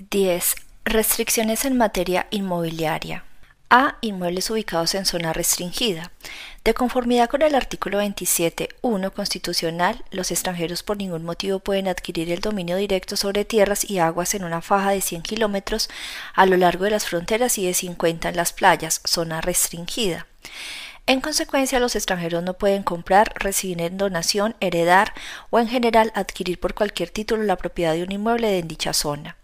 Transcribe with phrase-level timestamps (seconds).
[0.00, 0.54] 10.
[0.84, 3.24] Restricciones en materia inmobiliaria.
[3.68, 3.96] A.
[4.00, 6.12] Inmuebles ubicados en zona restringida.
[6.62, 12.40] De conformidad con el artículo 27.1 constitucional, los extranjeros por ningún motivo pueden adquirir el
[12.40, 15.90] dominio directo sobre tierras y aguas en una faja de 100 kilómetros
[16.32, 20.26] a lo largo de las fronteras y de 50 en las playas, zona restringida.
[21.06, 25.12] En consecuencia, los extranjeros no pueden comprar, recibir en donación, heredar
[25.50, 29.37] o en general adquirir por cualquier título la propiedad de un inmueble en dicha zona.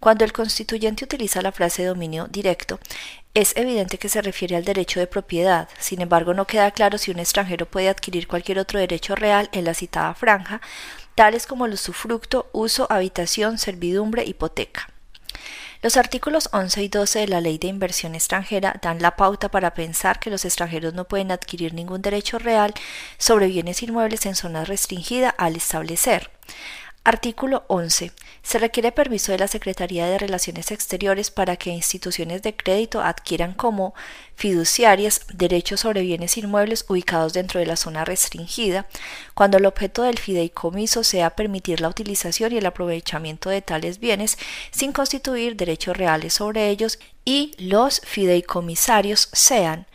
[0.00, 2.78] Cuando el constituyente utiliza la frase dominio directo,
[3.34, 7.10] es evidente que se refiere al derecho de propiedad, sin embargo no queda claro si
[7.10, 10.60] un extranjero puede adquirir cualquier otro derecho real en la citada franja,
[11.14, 14.88] tales como el usufructo, uso, habitación, servidumbre, hipoteca.
[15.82, 19.74] Los artículos 11 y 12 de la Ley de Inversión extranjera dan la pauta para
[19.74, 22.72] pensar que los extranjeros no pueden adquirir ningún derecho real
[23.18, 26.30] sobre bienes inmuebles en zona restringida al establecer
[27.06, 28.12] Artículo 11.
[28.44, 33.54] Se requiere permiso de la Secretaría de Relaciones Exteriores para que instituciones de crédito adquieran
[33.54, 33.94] como
[34.36, 38.86] fiduciarias derechos sobre bienes inmuebles ubicados dentro de la zona restringida,
[39.32, 44.36] cuando el objeto del fideicomiso sea permitir la utilización y el aprovechamiento de tales bienes
[44.70, 49.86] sin constituir derechos reales sobre ellos y los fideicomisarios sean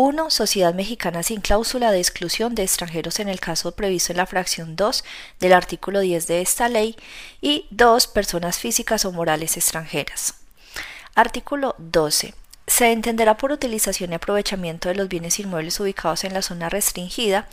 [0.00, 0.30] 1.
[0.30, 4.76] Sociedad mexicana sin cláusula de exclusión de extranjeros en el caso previsto en la fracción
[4.76, 5.02] 2
[5.40, 6.94] del artículo 10 de esta ley
[7.40, 8.06] y 2.
[8.06, 10.34] Personas físicas o morales extranjeras.
[11.16, 12.32] Artículo 12.
[12.68, 17.48] Se entenderá por utilización y aprovechamiento de los bienes inmuebles ubicados en la zona restringida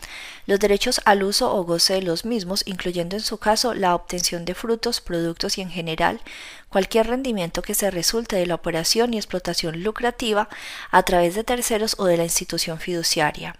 [0.45, 4.43] los derechos al uso o goce de los mismos, incluyendo en su caso la obtención
[4.43, 6.19] de frutos, productos y en general
[6.67, 10.49] cualquier rendimiento que se resulte de la operación y explotación lucrativa
[10.91, 13.55] a través de terceros o de la institución fiduciaria.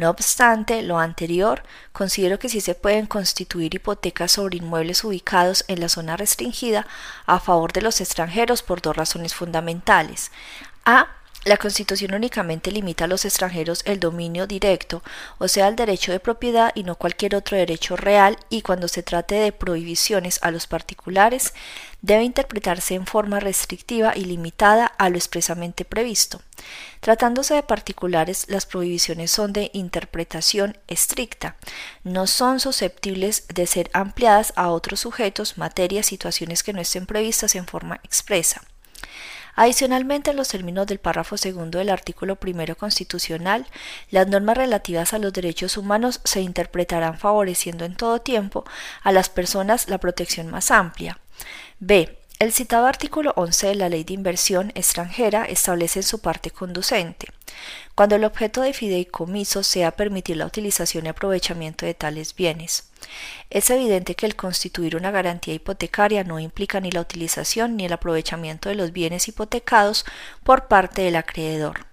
[0.00, 1.62] No obstante lo anterior,
[1.92, 6.86] considero que sí se pueden constituir hipotecas sobre inmuebles ubicados en la zona restringida
[7.26, 10.30] a favor de los extranjeros por dos razones fundamentales.
[10.86, 11.08] A.
[11.44, 15.02] La Constitución únicamente limita a los extranjeros el dominio directo,
[15.38, 19.02] o sea, el derecho de propiedad y no cualquier otro derecho real, y cuando se
[19.02, 21.54] trate de prohibiciones a los particulares,
[22.02, 26.42] debe interpretarse en forma restrictiva y limitada a lo expresamente previsto.
[27.00, 31.56] Tratándose de particulares, las prohibiciones son de interpretación estricta,
[32.04, 37.54] no son susceptibles de ser ampliadas a otros sujetos, materias, situaciones que no estén previstas
[37.54, 38.60] en forma expresa.
[39.60, 43.66] Adicionalmente, en los términos del párrafo segundo del artículo primero constitucional,
[44.10, 48.64] las normas relativas a los derechos humanos se interpretarán favoreciendo en todo tiempo
[49.02, 51.18] a las personas la protección más amplia.
[51.78, 52.18] B.
[52.38, 57.26] El citado artículo 11 de la Ley de Inversión extranjera establece en su parte conducente.
[57.94, 62.89] Cuando el objeto de fideicomiso sea permitir la utilización y aprovechamiento de tales bienes.
[63.50, 67.92] Es evidente que el constituir una garantía hipotecaria no implica ni la utilización ni el
[67.92, 70.04] aprovechamiento de los bienes hipotecados
[70.44, 71.86] por parte del acreedor.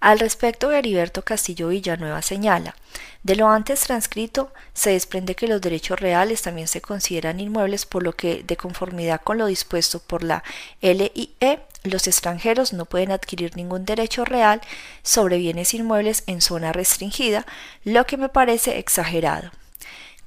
[0.00, 2.76] Al respecto, Heriberto Castillo Villanueva señala,
[3.24, 8.04] de lo antes transcrito se desprende que los derechos reales también se consideran inmuebles, por
[8.04, 10.44] lo que, de conformidad con lo dispuesto por la
[10.80, 14.60] LIE, los extranjeros no pueden adquirir ningún derecho real
[15.02, 17.44] sobre bienes inmuebles en zona restringida,
[17.82, 19.50] lo que me parece exagerado.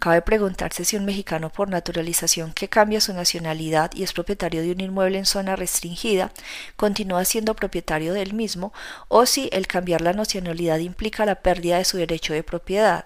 [0.02, 4.72] Cabe preguntarse si un mexicano por naturalización que cambia su nacionalidad y es propietario de
[4.72, 6.32] un inmueble en zona restringida
[6.76, 8.74] continúa siendo propietario del mismo
[9.10, 13.06] o si el cambiar la nacionalidad implica la pérdida de su derecho de propiedad.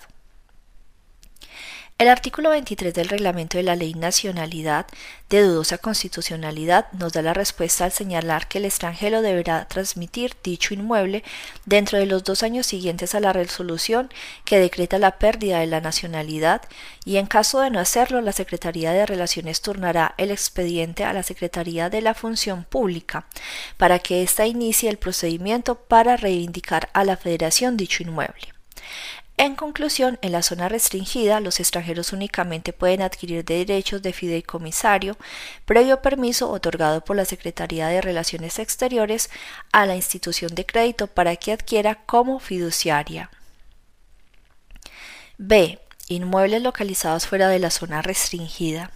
[1.98, 4.86] El artículo 23 del reglamento de la Ley Nacionalidad
[5.30, 10.74] de dudosa constitucionalidad nos da la respuesta al señalar que el extranjero deberá transmitir dicho
[10.74, 11.24] inmueble
[11.66, 14.10] dentro de los dos años siguientes a la resolución
[14.44, 16.64] que decreta la pérdida de la nacionalidad
[17.06, 21.24] y en caso de no hacerlo la Secretaría de Relaciones turnará el expediente a la
[21.24, 23.26] Secretaría de la Función Pública
[23.78, 28.54] para que ésta inicie el procedimiento para reivindicar a la Federación dicho inmueble.
[29.38, 35.18] En conclusión, en la zona restringida, los extranjeros únicamente pueden adquirir derechos de fideicomisario
[35.66, 39.30] previo permiso otorgado por la Secretaría de Relaciones Exteriores
[39.74, 43.30] a la institución de crédito para que adquiera como fiduciaria.
[45.38, 45.80] B.
[46.08, 48.92] Inmuebles localizados fuera de la zona restringida.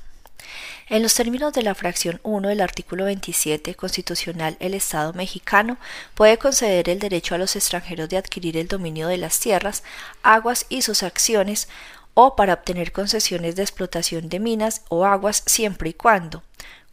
[0.87, 5.77] En los términos de la fracción 1 del artículo 27 constitucional, el Estado mexicano
[6.15, 9.83] puede conceder el derecho a los extranjeros de adquirir el dominio de las tierras,
[10.23, 11.67] aguas y sus acciones
[12.13, 16.43] o para obtener concesiones de explotación de minas o aguas siempre y cuando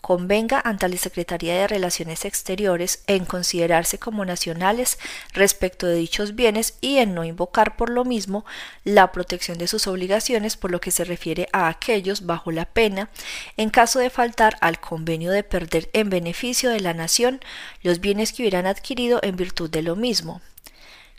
[0.06, 5.00] convenga ante la Secretaría de Relaciones Exteriores en considerarse como nacionales
[5.32, 8.44] respecto de dichos bienes y en no invocar por lo mismo
[8.84, 13.10] la protección de sus obligaciones por lo que se refiere a aquellos bajo la pena
[13.56, 17.40] en caso de faltar al convenio de perder en beneficio de la nación
[17.82, 20.40] los bienes que hubieran adquirido en virtud de lo mismo.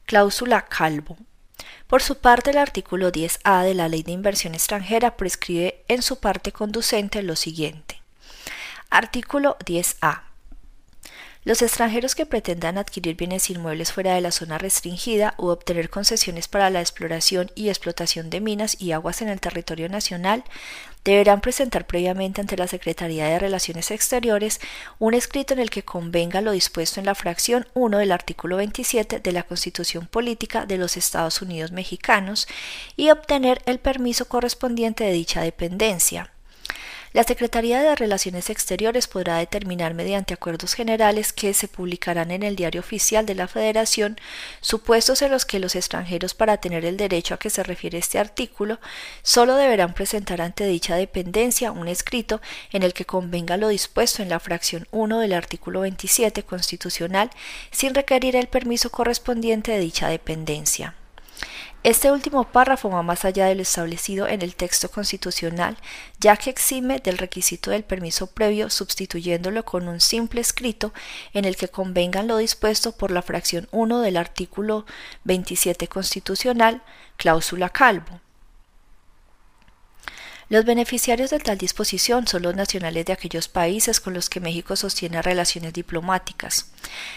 [0.06, 1.18] Cláusula Calvo.
[1.88, 6.22] Por su parte, el artículo 10A de la Ley de Inversión Extranjera prescribe en su
[6.22, 8.07] parte conducente lo siguiente.
[8.90, 10.22] Artículo 10A.
[11.44, 16.48] Los extranjeros que pretendan adquirir bienes inmuebles fuera de la zona restringida u obtener concesiones
[16.48, 20.44] para la exploración y explotación de minas y aguas en el territorio nacional
[21.04, 24.60] deberán presentar previamente ante la Secretaría de Relaciones Exteriores
[25.00, 29.20] un escrito en el que convenga lo dispuesto en la fracción 1 del artículo 27
[29.20, 32.48] de la Constitución Política de los Estados Unidos Mexicanos
[32.96, 36.32] y obtener el permiso correspondiente de dicha dependencia
[37.18, 42.56] la Secretaría de Relaciones Exteriores podrá determinar mediante acuerdos generales que se publicarán en el
[42.56, 44.18] Diario Oficial de la Federación
[44.62, 48.20] supuestos en los que los extranjeros para tener el derecho a que se refiere este
[48.20, 48.80] artículo
[49.24, 52.40] solo deberán presentar ante dicha dependencia un escrito
[52.72, 57.32] en el que convenga lo dispuesto en la fracción 1 del artículo 27 constitucional
[57.72, 60.94] sin requerir el permiso correspondiente de dicha dependencia.
[61.84, 65.78] Este último párrafo va más allá de lo establecido en el texto constitucional,
[66.20, 70.94] ya que exime del requisito del permiso previo sustituyéndolo con un simple escrito
[71.34, 74.86] en el que convengan lo dispuesto por la fracción 1 del artículo
[75.24, 76.82] 27 constitucional,
[77.16, 78.20] cláusula calvo.
[80.50, 84.78] Los beneficiarios de tal disposición son los nacionales de aquellos países con los que México
[84.78, 86.72] sostiene relaciones diplomáticas.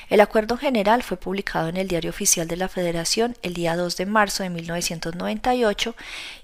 [0.09, 3.97] El acuerdo general fue publicado en el Diario Oficial de la Federación el día 2
[3.97, 5.94] de marzo de 1998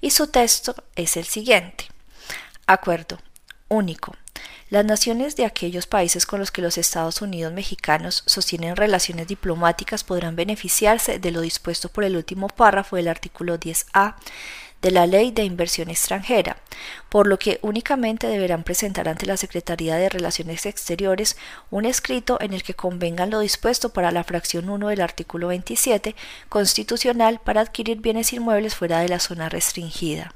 [0.00, 1.86] y su texto es el siguiente.
[2.68, 3.18] Acuerdo
[3.68, 4.14] único.
[4.68, 10.02] Las naciones de aquellos países con los que los Estados Unidos mexicanos sostienen relaciones diplomáticas
[10.04, 14.14] podrán beneficiarse de lo dispuesto por el último párrafo del artículo 10A
[14.82, 16.56] de la Ley de Inversión Extranjera,
[17.08, 21.36] por lo que únicamente deberán presentar ante la Secretaría de Relaciones Exteriores
[21.70, 26.14] un escrito en el que convengan lo dispuesto para la fracción 1 del artículo 27
[26.48, 30.34] constitucional para adquirir bienes inmuebles fuera de la zona restringida.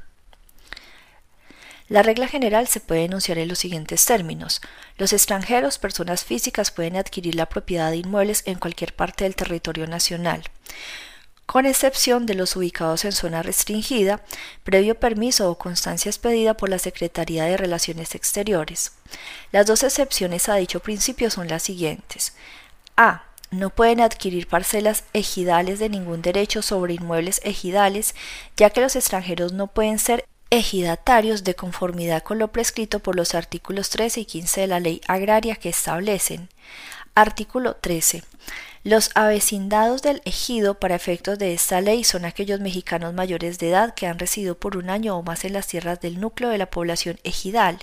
[1.89, 4.61] La regla general se puede enunciar en los siguientes términos.
[4.97, 9.89] Los extranjeros, personas físicas, pueden adquirir la propiedad de inmuebles en cualquier parte del territorio
[9.89, 10.45] nacional
[11.51, 14.21] con excepción de los ubicados en zona restringida,
[14.63, 18.93] previo permiso o constancia expedida por la Secretaría de Relaciones Exteriores.
[19.51, 22.35] Las dos excepciones a dicho principio son las siguientes.
[22.97, 23.25] A.
[23.51, 28.15] No pueden adquirir parcelas ejidales de ningún derecho sobre inmuebles ejidales,
[28.57, 33.35] ya que los extranjeros no pueden ser ejidatarios de conformidad con lo prescrito por los
[33.35, 36.49] artículos 13 y 15 de la Ley Agraria que establecen.
[37.21, 38.23] Artículo 13.
[38.83, 43.93] Los avecindados del ejido para efectos de esta ley son aquellos mexicanos mayores de edad
[43.93, 46.71] que han residido por un año o más en las tierras del núcleo de la
[46.71, 47.77] población ejidal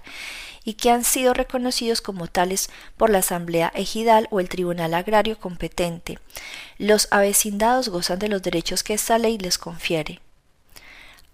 [0.64, 5.38] y que han sido reconocidos como tales por la Asamblea Ejidal o el Tribunal Agrario
[5.38, 6.18] competente.
[6.80, 10.20] Los avecindados gozan de los derechos que esta ley les confiere.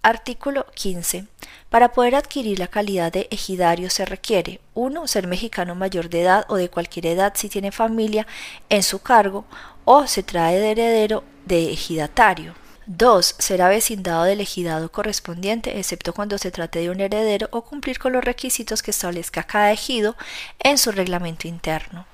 [0.04, 1.24] Artículo 15.
[1.70, 5.06] Para poder adquirir la calidad de ejidario se requiere 1.
[5.06, 8.26] Ser mexicano mayor de edad o de cualquier edad si tiene familia
[8.68, 9.46] en su cargo
[9.86, 12.54] o se trae de heredero de ejidatario.
[12.84, 13.36] 2.
[13.38, 18.12] Ser avecindado del ejidado correspondiente, excepto cuando se trate de un heredero o cumplir con
[18.12, 20.16] los requisitos que establezca cada ejido
[20.58, 22.04] en su reglamento interno.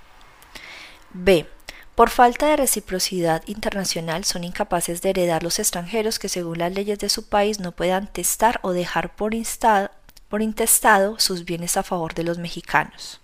[1.13, 1.45] B.
[2.01, 6.99] Por falta de reciprocidad internacional son incapaces de heredar los extranjeros que según las leyes
[6.99, 9.35] de su país no puedan testar o dejar por,
[10.31, 13.21] por intestado sus bienes a favor de los mexicanos.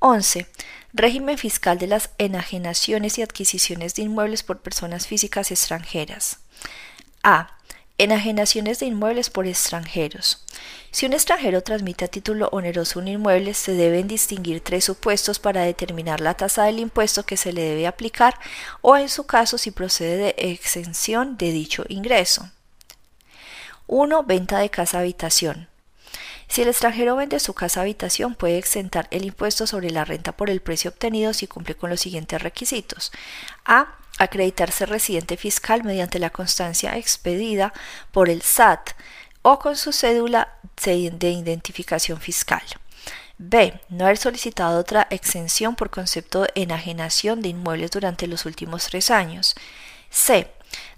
[0.00, 0.48] 11.
[0.92, 6.40] Régimen fiscal de las enajenaciones y adquisiciones de inmuebles por personas físicas extranjeras.
[7.22, 7.57] A.
[8.00, 10.44] Enajenaciones de inmuebles por extranjeros.
[10.92, 15.62] Si un extranjero transmite a título oneroso un inmueble, se deben distinguir tres supuestos para
[15.62, 18.38] determinar la tasa del impuesto que se le debe aplicar
[18.82, 22.48] o, en su caso, si procede de exención de dicho ingreso.
[23.88, 24.22] 1.
[24.22, 25.68] Venta de casa-habitación.
[26.46, 30.60] Si el extranjero vende su casa-habitación, puede exentar el impuesto sobre la renta por el
[30.60, 33.10] precio obtenido si cumple con los siguientes requisitos.
[33.64, 37.72] A acreditarse residente fiscal mediante la constancia expedida
[38.12, 38.90] por el SAT
[39.42, 42.62] o con su cédula de identificación fiscal.
[43.38, 43.80] B.
[43.88, 49.10] No haber solicitado otra exención por concepto de enajenación de inmuebles durante los últimos tres
[49.10, 49.54] años.
[50.10, 50.50] C.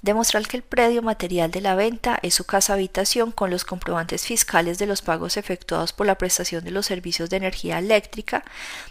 [0.02, 4.24] Demostrar que el predio material de la venta es su casa habitación con los comprobantes
[4.24, 8.42] fiscales de los pagos efectuados por la prestación de los servicios de energía eléctrica,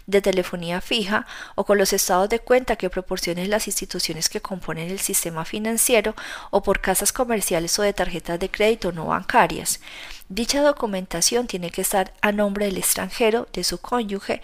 [0.06, 4.88] de telefonía fija o con los estados de cuenta que proporcionen las instituciones que componen
[4.88, 6.14] el sistema financiero
[6.50, 9.80] o por casas comerciales o de tarjetas de crédito no bancarias.
[10.28, 14.42] Dicha documentación tiene que estar a nombre del extranjero, de su cónyuge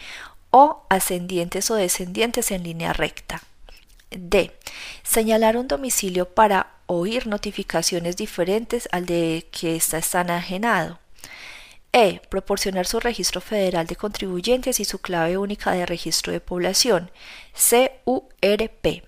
[0.51, 3.43] o ascendientes o descendientes en línea recta.
[4.19, 4.53] D.
[5.03, 10.99] Señalar un domicilio para oír notificaciones diferentes al de que está enajenado.
[11.93, 12.21] E.
[12.29, 17.11] Proporcionar su registro federal de contribuyentes y su clave única de registro de población,
[17.55, 19.03] CURP.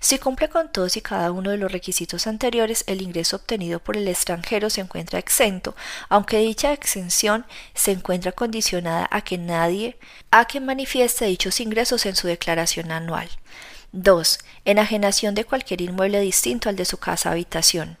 [0.00, 3.96] Si cumple con todos y cada uno de los requisitos anteriores, el ingreso obtenido por
[3.96, 5.76] el extranjero se encuentra exento,
[6.08, 7.44] aunque dicha exención
[7.74, 9.98] se encuentra condicionada a que nadie
[10.30, 13.28] a que manifieste dichos ingresos en su declaración anual.
[13.92, 14.38] 2.
[14.64, 17.96] Enajenación de cualquier inmueble distinto al de su casa habitación.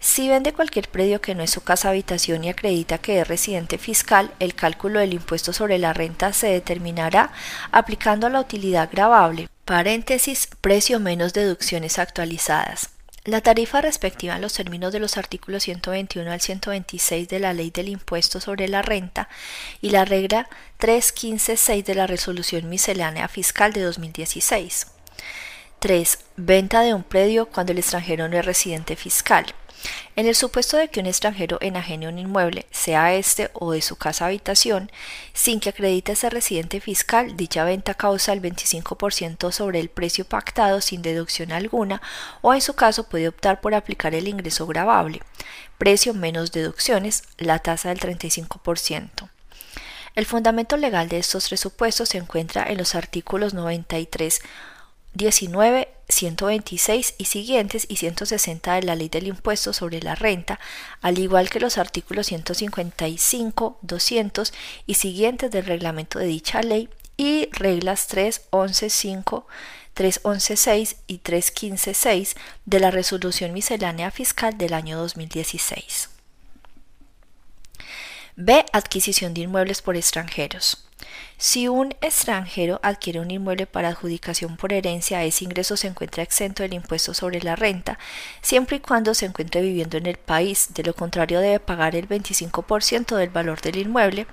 [0.00, 3.78] Si vende cualquier predio que no es su casa habitación y acredita que es residente
[3.78, 7.30] fiscal, el cálculo del impuesto sobre la renta se determinará
[7.70, 12.90] aplicando la utilidad gravable, paréntesis, precio menos deducciones actualizadas.
[13.24, 17.70] La tarifa respectiva en los términos de los artículos 121 al 126 de la Ley
[17.70, 19.28] del Impuesto sobre la Renta
[19.80, 20.48] y la regla
[20.80, 24.91] 3.15.6 de la Resolución Miscelánea Fiscal de 2016.
[25.82, 26.16] 3.
[26.36, 29.46] Venta de un predio cuando el extranjero no es residente fiscal.
[30.14, 33.96] En el supuesto de que un extranjero enajene un inmueble, sea este o de su
[33.96, 34.92] casa habitación,
[35.32, 40.80] sin que acredite ser residente fiscal, dicha venta causa el 25% sobre el precio pactado
[40.80, 42.00] sin deducción alguna,
[42.42, 45.20] o en su caso puede optar por aplicar el ingreso gravable,
[45.78, 49.28] precio menos deducciones, la tasa del 35%.
[50.14, 54.42] El fundamento legal de estos tres supuestos se encuentra en los artículos 93
[55.14, 60.58] 19, 126 y siguientes y 160 de la Ley del Impuesto sobre la Renta,
[61.00, 64.52] al igual que los artículos 155, 200
[64.86, 69.46] y siguientes del reglamento de dicha ley y reglas 3, 11, 5,
[69.94, 76.08] 3, 11, 6 y 3, 15, 6 de la Resolución Miscelánea Fiscal del año 2016.
[78.34, 78.64] B.
[78.72, 80.88] Adquisición de inmuebles por extranjeros.
[81.38, 86.62] Si un extranjero adquiere un inmueble para adjudicación por herencia, ese ingreso se encuentra exento
[86.62, 87.98] del impuesto sobre la renta,
[88.40, 92.08] siempre y cuando se encuentre viviendo en el país, de lo contrario debe pagar el
[92.08, 94.26] 25% del valor del inmueble,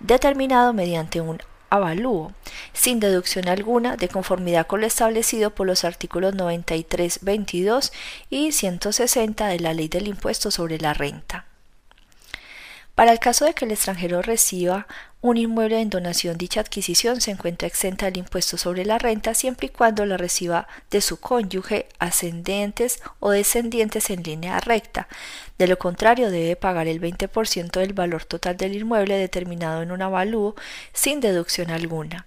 [0.00, 2.32] determinado mediante un avalúo,
[2.72, 7.92] sin deducción alguna, de conformidad con lo establecido por los artículos 93, 22
[8.30, 11.46] y 160 de la Ley del Impuesto sobre la Renta.
[12.96, 14.86] Para el caso de que el extranjero reciba
[15.20, 19.66] un inmueble en donación, dicha adquisición se encuentra exenta del impuesto sobre la renta siempre
[19.66, 25.08] y cuando la reciba de su cónyuge, ascendentes o descendientes en línea recta.
[25.58, 30.00] De lo contrario, debe pagar el 20% del valor total del inmueble determinado en un
[30.00, 30.54] avalúo
[30.94, 32.24] sin deducción alguna.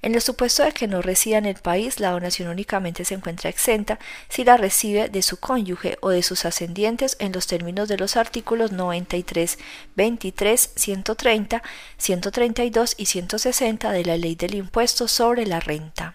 [0.00, 3.50] En el supuesto de que no resida en el país, la donación únicamente se encuentra
[3.50, 7.98] exenta si la recibe de su cónyuge o de sus ascendientes en los términos de
[7.98, 9.58] los artículos 93,
[9.96, 11.62] 23, 130,
[11.96, 16.14] 132 y 160 de la Ley del Impuesto sobre la Renta.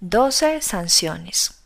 [0.00, 0.60] 12.
[0.60, 1.60] Sanciones.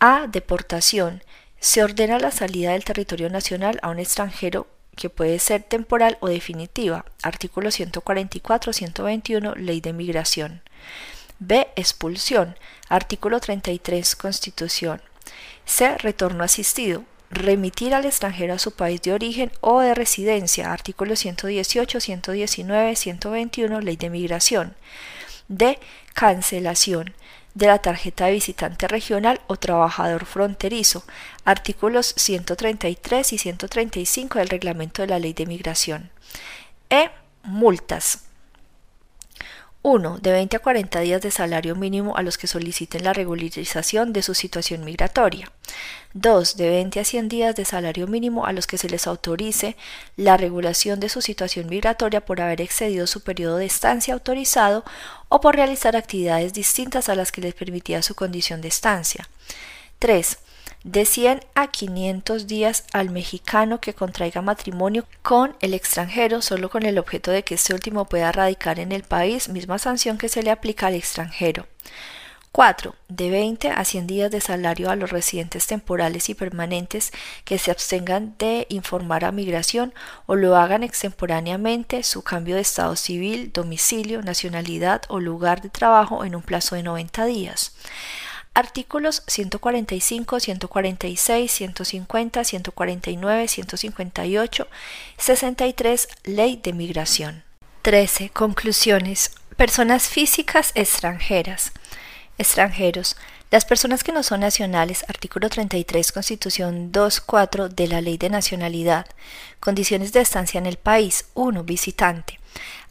[0.00, 0.26] A.
[0.26, 1.22] Deportación.
[1.60, 4.66] Se ordena la salida del territorio nacional a un extranjero
[4.98, 7.04] que puede ser temporal o definitiva.
[7.22, 10.60] Artículo 144-121 Ley de Migración.
[11.38, 11.68] B.
[11.76, 12.56] Expulsión.
[12.88, 15.00] Artículo 33 Constitución.
[15.64, 15.96] C.
[15.98, 17.04] Retorno asistido.
[17.30, 20.72] Remitir al extranjero a su país de origen o de residencia.
[20.72, 24.74] Artículo 118, 119, 121 Ley de Migración.
[25.46, 25.78] D.
[26.14, 27.14] Cancelación
[27.58, 31.02] de la tarjeta de visitante regional o trabajador fronterizo,
[31.44, 36.10] artículos 133 y 135 del reglamento de la Ley de Migración.
[36.88, 37.10] E.
[37.42, 38.27] Multas.
[39.82, 40.18] 1.
[40.18, 44.22] De 20 a 40 días de salario mínimo a los que soliciten la regularización de
[44.22, 45.52] su situación migratoria.
[46.14, 46.56] 2.
[46.56, 49.76] De 20 a 100 días de salario mínimo a los que se les autorice
[50.16, 54.84] la regulación de su situación migratoria por haber excedido su periodo de estancia autorizado
[55.28, 59.28] o por realizar actividades distintas a las que les permitía su condición de estancia.
[60.00, 60.38] 3
[60.84, 66.86] de 100 a 500 días al mexicano que contraiga matrimonio con el extranjero solo con
[66.86, 70.42] el objeto de que este último pueda radicar en el país, misma sanción que se
[70.42, 71.66] le aplica al extranjero.
[72.52, 72.94] 4.
[73.08, 77.12] De 20 a 100 días de salario a los residentes temporales y permanentes
[77.44, 79.92] que se abstengan de informar a migración
[80.26, 86.24] o lo hagan extemporáneamente su cambio de estado civil, domicilio, nacionalidad o lugar de trabajo
[86.24, 87.74] en un plazo de 90 días
[88.54, 94.68] Artículos 145, 146, 150, 149, 158,
[95.16, 97.44] 63 Ley de Migración.
[97.82, 98.30] 13.
[98.30, 99.30] Conclusiones.
[99.56, 101.72] Personas físicas extranjeras.
[102.36, 103.16] Extranjeros.
[103.50, 109.06] Las personas que no son nacionales, artículo 33, Constitución 2.4 de la Ley de Nacionalidad.
[109.58, 111.24] Condiciones de estancia en el país.
[111.32, 111.64] 1.
[111.64, 112.38] Visitante.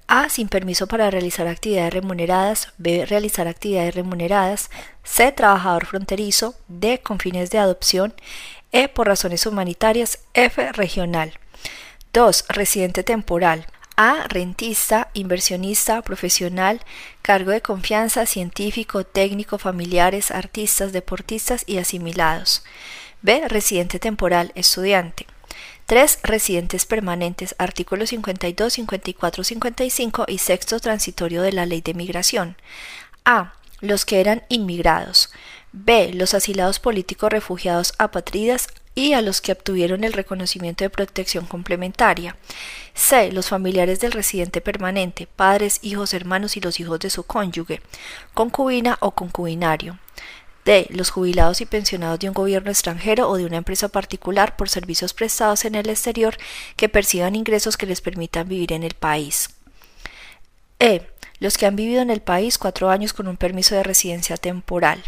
[0.07, 0.29] A.
[0.29, 2.73] Sin permiso para realizar actividades remuneradas.
[2.79, 3.05] B.
[3.05, 4.71] Realizar actividades remuneradas.
[5.07, 5.31] C.
[5.31, 6.53] Trabajador fronterizo.
[6.67, 6.99] D.
[6.99, 8.13] Con fines de adopción.
[8.71, 8.89] E.
[8.89, 10.19] Por razones humanitarias.
[10.33, 10.71] F.
[10.73, 11.39] Regional.
[12.13, 12.45] 2.
[12.49, 13.65] Residente temporal.
[13.95, 14.27] A.
[14.27, 16.81] Rentista, inversionista, profesional,
[17.23, 22.63] cargo de confianza, científico, técnico, familiares, artistas, deportistas y asimilados.
[23.21, 23.47] B.
[23.47, 25.25] Residente temporal, estudiante.
[25.87, 26.19] 3.
[26.23, 32.57] Residentes permanentes, artículos 52, 54, 55 y sexto transitorio de la Ley de Migración.
[33.25, 33.56] A.
[33.81, 35.29] Los que eran inmigrados.
[35.71, 36.11] B.
[36.13, 42.35] Los asilados políticos refugiados apatridas y a los que obtuvieron el reconocimiento de protección complementaria.
[42.95, 43.31] C.
[43.31, 47.81] Los familiares del residente permanente, padres, hijos, hermanos y los hijos de su cónyuge,
[48.33, 49.99] concubina o concubinario.
[50.65, 50.87] D.
[50.89, 55.13] Los jubilados y pensionados de un gobierno extranjero o de una empresa particular por servicios
[55.13, 56.35] prestados en el exterior
[56.75, 59.49] que perciban ingresos que les permitan vivir en el país.
[60.79, 61.07] E.
[61.39, 65.03] Los que han vivido en el país cuatro años con un permiso de residencia temporal.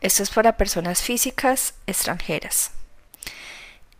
[0.00, 2.72] Esto es para personas físicas extranjeras.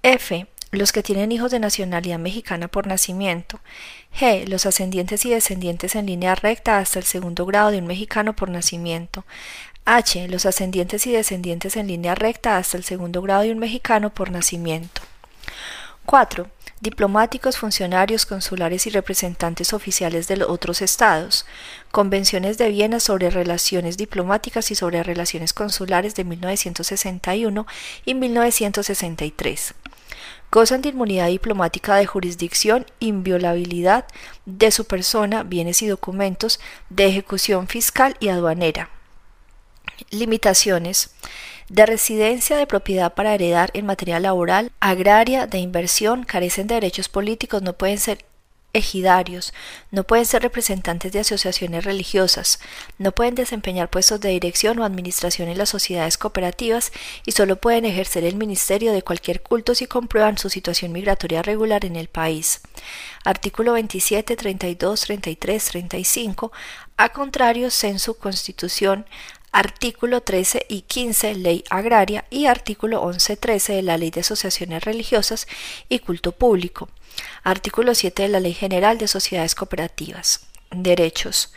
[0.02, 0.46] F.
[0.72, 3.60] Los que tienen hijos de nacionalidad mexicana por nacimiento.
[4.18, 4.46] G.
[4.46, 8.50] Los ascendientes y descendientes en línea recta hasta el segundo grado de un mexicano por
[8.50, 9.24] nacimiento.
[9.84, 10.28] H.
[10.28, 14.30] Los ascendientes y descendientes en línea recta hasta el segundo grado de un mexicano por
[14.30, 15.02] nacimiento.
[16.06, 16.48] 4
[16.80, 21.44] diplomáticos, funcionarios consulares y representantes oficiales de otros estados,
[21.90, 27.66] convenciones de Viena sobre relaciones diplomáticas y sobre relaciones consulares de 1961
[28.06, 29.74] y 1963.
[30.50, 34.06] Gozan de inmunidad diplomática de jurisdicción, inviolabilidad
[34.46, 36.58] de su persona, bienes y documentos,
[36.88, 38.90] de ejecución fiscal y aduanera.
[40.10, 41.10] Limitaciones
[41.70, 47.08] de residencia, de propiedad para heredar en materia laboral, agraria, de inversión, carecen de derechos
[47.08, 48.24] políticos, no pueden ser
[48.72, 49.52] ejidarios,
[49.90, 52.60] no pueden ser representantes de asociaciones religiosas,
[52.98, 56.92] no pueden desempeñar puestos de dirección o administración en las sociedades cooperativas
[57.24, 61.84] y solo pueden ejercer el ministerio de cualquier culto si comprueban su situación migratoria regular
[61.84, 62.60] en el país.
[63.24, 66.52] Artículo 27, 32, 33, 35.
[66.96, 69.06] A contrario, en su Constitución,
[69.52, 75.46] artículo 13 y 15 Ley Agraria y artículo 11-13 de la Ley de Asociaciones Religiosas
[75.88, 76.88] y Culto Público,
[77.42, 80.46] artículo 7 de la Ley General de Sociedades Cooperativas.
[80.70, 81.52] Derechos.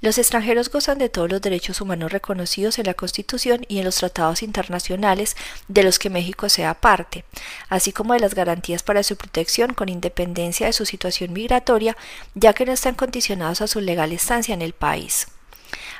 [0.00, 3.96] Los extranjeros gozan de todos los derechos humanos reconocidos en la Constitución y en los
[3.96, 7.24] tratados internacionales de los que México sea parte,
[7.68, 11.96] así como de las garantías para su protección con independencia de su situación migratoria,
[12.34, 15.26] ya que no están condicionados a su legal estancia en el país.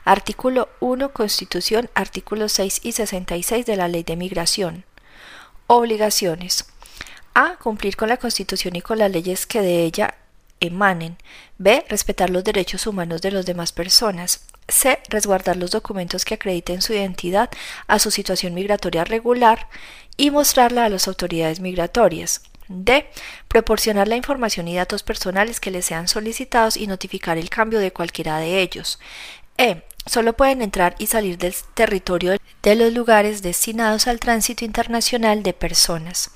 [0.05, 4.85] Artículo 1 Constitución, artículos 6 y 66 de la Ley de Migración.
[5.67, 6.67] Obligaciones.
[7.35, 7.57] A.
[7.57, 10.15] Cumplir con la Constitución y con las leyes que de ella
[10.61, 11.17] emanen.
[11.59, 11.85] B.
[11.89, 14.45] Respetar los derechos humanos de las demás personas.
[14.67, 14.99] C.
[15.09, 17.51] Resguardar los documentos que acrediten su identidad
[17.87, 19.69] a su situación migratoria regular
[20.17, 22.43] y mostrarla a las autoridades migratorias.
[22.69, 23.09] D.
[23.49, 27.93] Proporcionar la información y datos personales que le sean solicitados y notificar el cambio de
[27.93, 28.99] cualquiera de ellos.
[29.59, 29.83] E.
[30.07, 35.53] Solo pueden entrar y salir del territorio de los lugares destinados al tránsito internacional de
[35.53, 36.31] personas.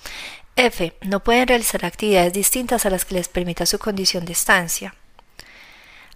[0.57, 0.93] F.
[1.01, 4.95] No pueden realizar actividades distintas a las que les permita su condición de estancia.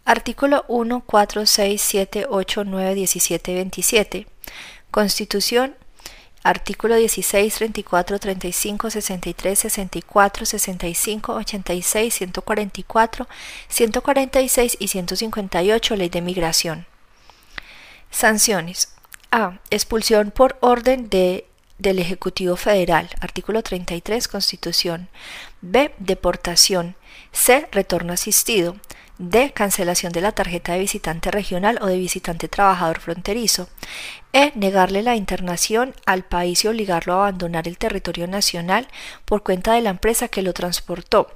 [0.05, 4.27] Artículo 1, 4, 6, 7, 8, 9, 17, 27.
[4.91, 5.77] Constitución.
[6.43, 13.29] Artículo 16, 34, 35, 63, 64, 65, 86, 144,
[13.69, 16.87] 146 y 158 Ley de Migración.
[18.17, 18.95] Sanciones.
[19.31, 19.59] A.
[19.69, 23.11] Expulsión por orden de, del Ejecutivo Federal.
[23.21, 25.11] Artículo 33 Constitución.
[25.61, 25.93] B.
[25.99, 26.97] Deportación.
[27.33, 27.69] C.
[27.73, 28.77] Retorno asistido.
[29.19, 29.53] D.
[29.53, 33.69] Cancelación de la tarjeta de visitante regional o de visitante trabajador fronterizo.
[34.33, 34.51] E.
[34.55, 38.89] Negarle la internación al país y obligarlo a abandonar el territorio nacional
[39.27, 41.29] por cuenta de la empresa que lo transportó.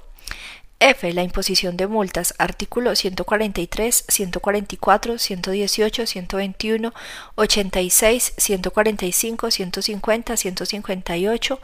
[0.81, 1.13] F.
[1.13, 2.33] La imposición de multas.
[2.39, 6.93] Artículo 143, 144, 118, 121,
[7.35, 11.59] 86, 145, 150, 158,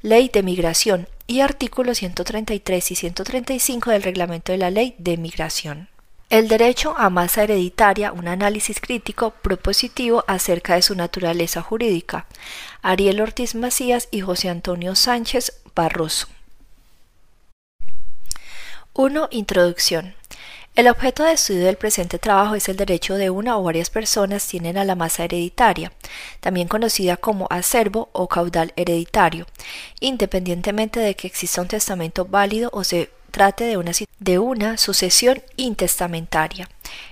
[0.00, 5.88] Ley de Migración y artículos 133 y 135 del Reglamento de la Ley de Migración.
[6.30, 12.24] El derecho a masa hereditaria, un análisis crítico propositivo acerca de su naturaleza jurídica.
[12.80, 16.28] Ariel Ortiz Macías y José Antonio Sánchez Barroso.
[18.94, 19.28] 1.
[19.30, 20.14] Introducción.
[20.74, 24.46] El objeto de estudio del presente trabajo es el derecho de una o varias personas
[24.46, 25.92] tienen a la masa hereditaria,
[26.40, 29.46] también conocida como acervo o caudal hereditario,
[30.00, 33.90] independientemente de que exista un testamento válido o se trate de una,
[34.20, 36.68] de una sucesión intestamentaria.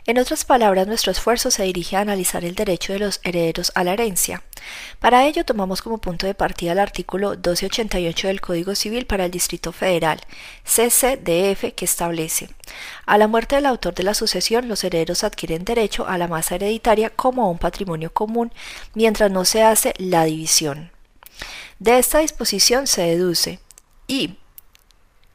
[0.07, 3.83] En otras palabras, nuestro esfuerzo se dirige a analizar el derecho de los herederos a
[3.83, 4.43] la herencia.
[5.01, 9.31] Para ello tomamos como punto de partida el artículo 1288 del Código Civil para el
[9.31, 10.21] Distrito Federal,
[10.65, 12.51] CCDF, que establece
[13.07, 16.55] a la muerte del autor de la sucesión, los herederos adquieren derecho a la masa
[16.55, 18.53] hereditaria como a un patrimonio común
[18.95, 20.91] mientras no se hace la división.
[21.79, 23.59] De esta disposición se deduce
[24.07, 24.37] y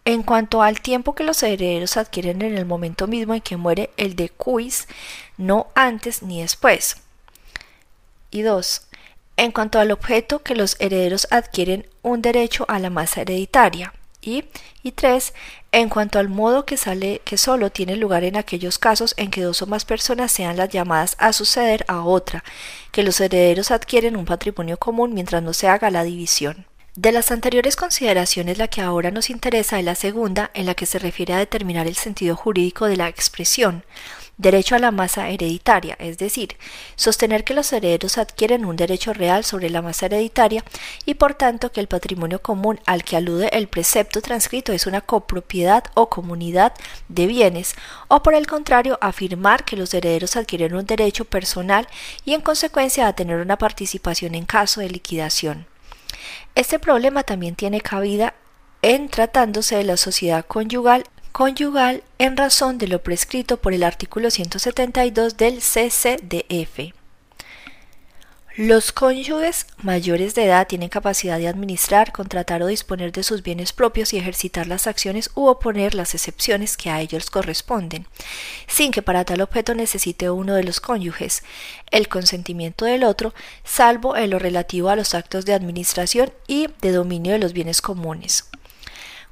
[0.05, 3.89] en cuanto al tiempo que los herederos adquieren en el momento mismo en que muere
[3.97, 4.87] el de cuis,
[5.37, 6.97] no antes ni después.
[8.29, 8.87] Y dos,
[9.35, 13.93] en cuanto al objeto que los herederos adquieren un derecho a la masa hereditaria.
[14.21, 14.45] Y,
[14.81, 15.33] y tres,
[15.71, 19.41] en cuanto al modo que sale que solo tiene lugar en aquellos casos en que
[19.41, 22.43] dos o más personas sean las llamadas a suceder a otra,
[22.91, 26.65] que los herederos adquieren un patrimonio común mientras no se haga la división.
[26.95, 30.85] De las anteriores consideraciones, la que ahora nos interesa es la segunda, en la que
[30.85, 33.83] se refiere a determinar el sentido jurídico de la expresión
[34.37, 36.57] derecho a la masa hereditaria, es decir,
[36.95, 40.63] sostener que los herederos adquieren un derecho real sobre la masa hereditaria
[41.05, 45.01] y por tanto que el patrimonio común al que alude el precepto transcrito es una
[45.01, 46.73] copropiedad o comunidad
[47.07, 47.75] de bienes,
[48.07, 51.87] o por el contrario, afirmar que los herederos adquieren un derecho personal
[52.25, 55.74] y en consecuencia a tener una participación en caso de liquidación.
[56.55, 58.33] Este problema también tiene cabida
[58.81, 65.37] en tratándose de la sociedad conyugal en razón de lo prescrito por el artículo 172
[65.37, 66.93] del CCDF.
[68.57, 73.73] Los cónyuges mayores de edad tienen capacidad de administrar, contratar o disponer de sus bienes
[73.73, 78.07] propios y ejercitar las acciones u oponer las excepciones que a ellos corresponden,
[78.65, 81.43] sin que para tal objeto necesite uno de los cónyuges
[81.91, 83.33] el consentimiento del otro,
[83.65, 87.81] salvo en lo relativo a los actos de administración y de dominio de los bienes
[87.81, 88.45] comunes.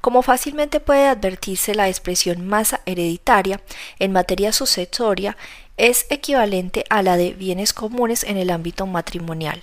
[0.04, 3.62] Como fácilmente puede advertirse, la expresión masa hereditaria
[3.98, 5.34] en materia sucesoria
[5.76, 9.62] es equivalente a la de bienes comunes en el ámbito matrimonial.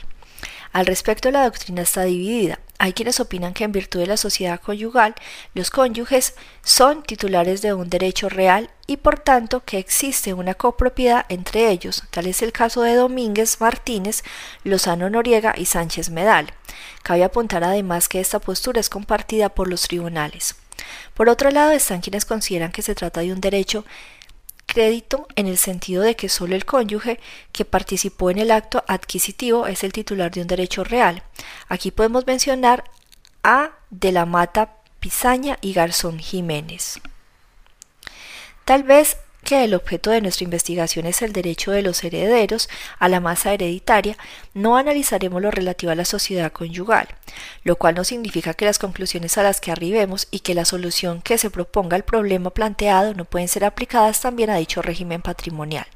[0.74, 2.60] Al respecto, la doctrina está dividida.
[2.80, 5.14] Hay quienes opinan que en virtud de la sociedad conyugal,
[5.54, 11.26] los cónyuges son titulares de un derecho real y por tanto que existe una copropiedad
[11.30, 12.04] entre ellos.
[12.10, 14.24] Tal es el caso de Domínguez Martínez,
[14.64, 16.54] Lozano Noriega y Sánchez Medal.
[17.04, 20.56] Cabe apuntar además que esta postura es compartida por los tribunales.
[21.14, 23.86] Por otro lado están quienes consideran que se trata de un derecho
[24.72, 27.20] crédito en el sentido de que solo el cónyuge
[27.52, 31.24] que participó en el acto adquisitivo es el titular de un derecho real.
[31.68, 32.86] Aquí podemos mencionar
[33.44, 37.02] a de la Mata Pizaña y Garzón Jiménez.
[38.64, 43.10] Tal vez que el objeto de nuestra investigación es el derecho de los herederos a
[43.10, 44.18] la masa hereditaria,
[44.54, 47.08] no analizaremos lo relativo a la sociedad conyugal,
[47.64, 51.22] lo cual no significa que las conclusiones a las que arribemos y que la solución
[51.22, 55.88] que se proponga al problema planteado no pueden ser aplicadas también a dicho régimen patrimonial.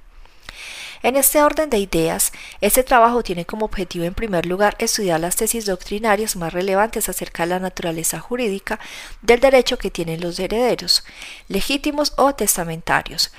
[1.04, 2.32] En este orden de ideas,
[2.62, 7.44] este trabajo tiene como objetivo en primer lugar estudiar las tesis doctrinarias más relevantes acerca
[7.44, 8.80] de la naturaleza jurídica
[9.22, 11.04] del derecho que tienen los herederos,
[11.48, 13.32] legítimos o testamentarios,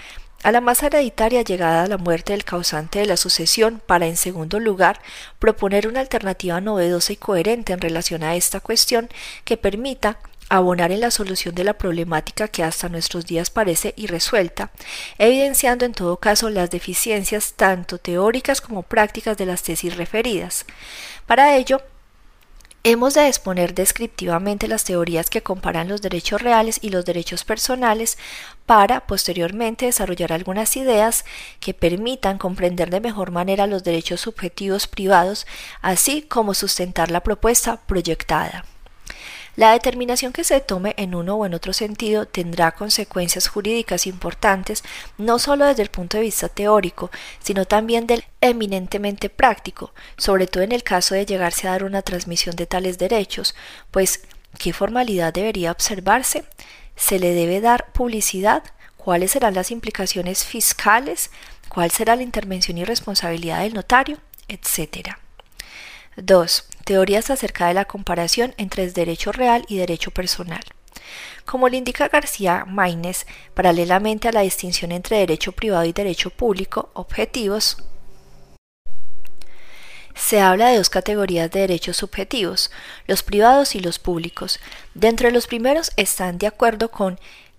[0.43, 4.17] a la masa hereditaria llegada a la muerte del causante de la sucesión para, en
[4.17, 5.01] segundo lugar,
[5.39, 9.09] proponer una alternativa novedosa y coherente en relación a esta cuestión
[9.45, 14.71] que permita abonar en la solución de la problemática que hasta nuestros días parece irresuelta,
[15.19, 20.67] evidenciando en todo caso las deficiencias tanto teóricas como prácticas de las tesis referidas.
[21.27, 21.81] Para ello,
[22.89, 28.17] Hemos de exponer descriptivamente las teorías que comparan los derechos reales y los derechos personales
[28.65, 31.25] para posteriormente desarrollar algunas ideas
[31.59, 35.49] que permitan comprender de mejor manera los derechos subjetivos privados,
[35.83, 38.65] así como sustentar la propuesta proyectada.
[39.57, 44.85] La determinación que se tome en uno o en otro sentido tendrá consecuencias jurídicas importantes
[45.19, 47.11] no solo desde el punto de vista teórico,
[47.43, 52.03] sino también del eminentemente práctico, sobre todo en el caso de llegarse a dar una
[52.03, 53.55] transmisión de tales derechos,
[53.91, 54.23] pues
[54.59, 56.45] ¿qué formalidad debería observarse?
[56.95, 58.63] ¿Se le debe dar publicidad?
[58.97, 61.31] ¿Cuáles serán las implicaciones fiscales?
[61.69, 64.19] ¿Cuál será la intervención y responsabilidad del notario?
[64.49, 65.19] etcétera.
[66.17, 66.65] 2.
[66.87, 70.63] Teorías acerca de la comparación entre derecho real y derecho personal.
[71.45, 76.91] Como le indica García Maínez, paralelamente a la distinción entre derecho privado y derecho público,
[76.95, 77.79] objetivos,
[80.15, 82.71] se habla de dos categorías de derechos subjetivos,
[83.09, 84.61] los privados y los públicos.
[84.95, 87.19] Dentro de los primeros están de acuerdo con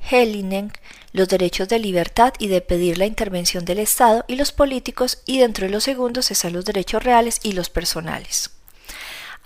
[0.09, 0.71] Hellingen
[1.11, 5.39] los derechos de libertad y de pedir la intervención del Estado y los políticos y
[5.39, 8.56] dentro de los segundos están los derechos reales y los personales.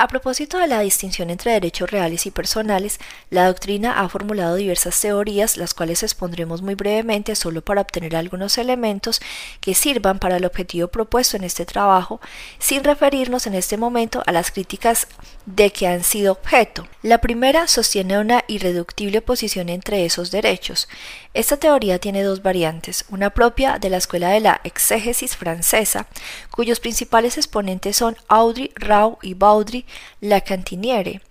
[0.02, 5.00] A propósito de la distinción entre derechos reales y personales, la doctrina ha formulado diversas
[5.00, 9.22] teorías, las cuales expondremos muy brevemente solo para obtener algunos elementos
[9.60, 12.20] que sirvan para el objetivo propuesto en este trabajo,
[12.58, 15.08] sin referirnos en este momento a las críticas
[15.46, 16.88] de que han sido objeto.
[17.02, 20.88] La primera sostiene una irreductible oposición entre esos derechos.
[21.34, 26.08] Esta teoría tiene dos variantes, una propia de la escuela de la exégesis francesa,
[26.52, 29.86] cuyos principales exponentes son Audry, Rau y Baudry
[30.20, 31.22] la Cantiniere,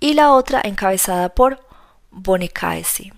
[0.00, 1.60] y la otra encabezada por
[2.10, 3.12] Bonecaesi.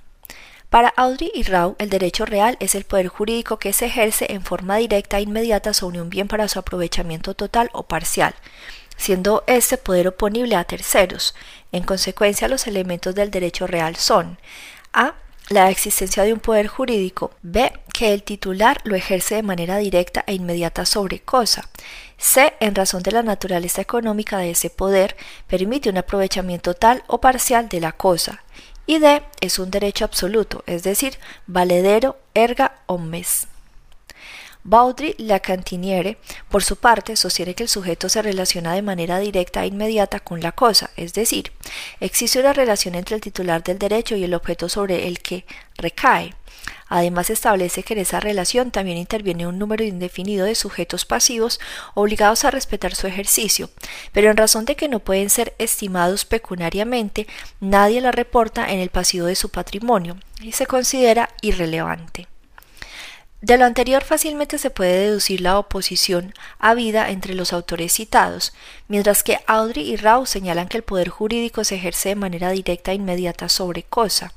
[0.71, 4.43] Para Audrey y Rau, el derecho real es el poder jurídico que se ejerce en
[4.43, 8.37] forma directa e inmediata sobre un bien para su aprovechamiento total o parcial,
[9.01, 11.35] siendo este poder oponible a terceros.
[11.73, 14.39] En consecuencia, los elementos del derecho real son
[14.93, 15.15] a
[15.49, 20.23] la existencia de un poder jurídico, b que el titular lo ejerce de manera directa
[20.27, 21.69] e inmediata sobre cosa,
[22.19, 27.21] C, en razón de la naturaleza económica de ese poder, permite un aprovechamiento tal o
[27.21, 28.45] parcial de la cosa.
[28.87, 33.49] Y D, es un derecho absoluto, es decir, valedero erga omnes.
[34.63, 36.19] Baudry Lacantiniere,
[36.49, 40.41] por su parte, sostiene que el sujeto se relaciona de manera directa e inmediata con
[40.41, 41.53] la cosa, es decir,
[41.99, 45.47] existe una relación entre el titular del derecho y el objeto sobre el que
[45.77, 46.35] recae.
[46.89, 51.61] Además establece que en esa relación también interviene un número indefinido de sujetos pasivos
[51.95, 53.71] obligados a respetar su ejercicio,
[54.13, 57.29] pero en razón de que no pueden ser estimados pecuniariamente,
[57.61, 62.30] nadie la reporta en el pasivo de su patrimonio y se considera irrelevante.
[63.41, 68.53] De lo anterior fácilmente se puede deducir la oposición habida entre los autores citados,
[68.87, 72.93] mientras que Audrey y Rau señalan que el poder jurídico se ejerce de manera directa
[72.93, 74.35] e inmediata sobre cosa.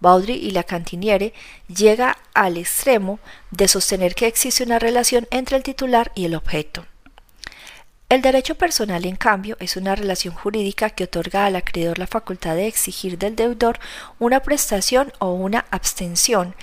[0.00, 1.34] Baudry y la Cantiniere
[1.66, 3.18] llega al extremo
[3.50, 6.86] de sostener que existe una relación entre el titular y el objeto.
[8.08, 12.54] El derecho personal, en cambio, es una relación jurídica que otorga al acreedor la facultad
[12.56, 13.78] de exigir del deudor
[14.18, 16.54] una prestación o una abstención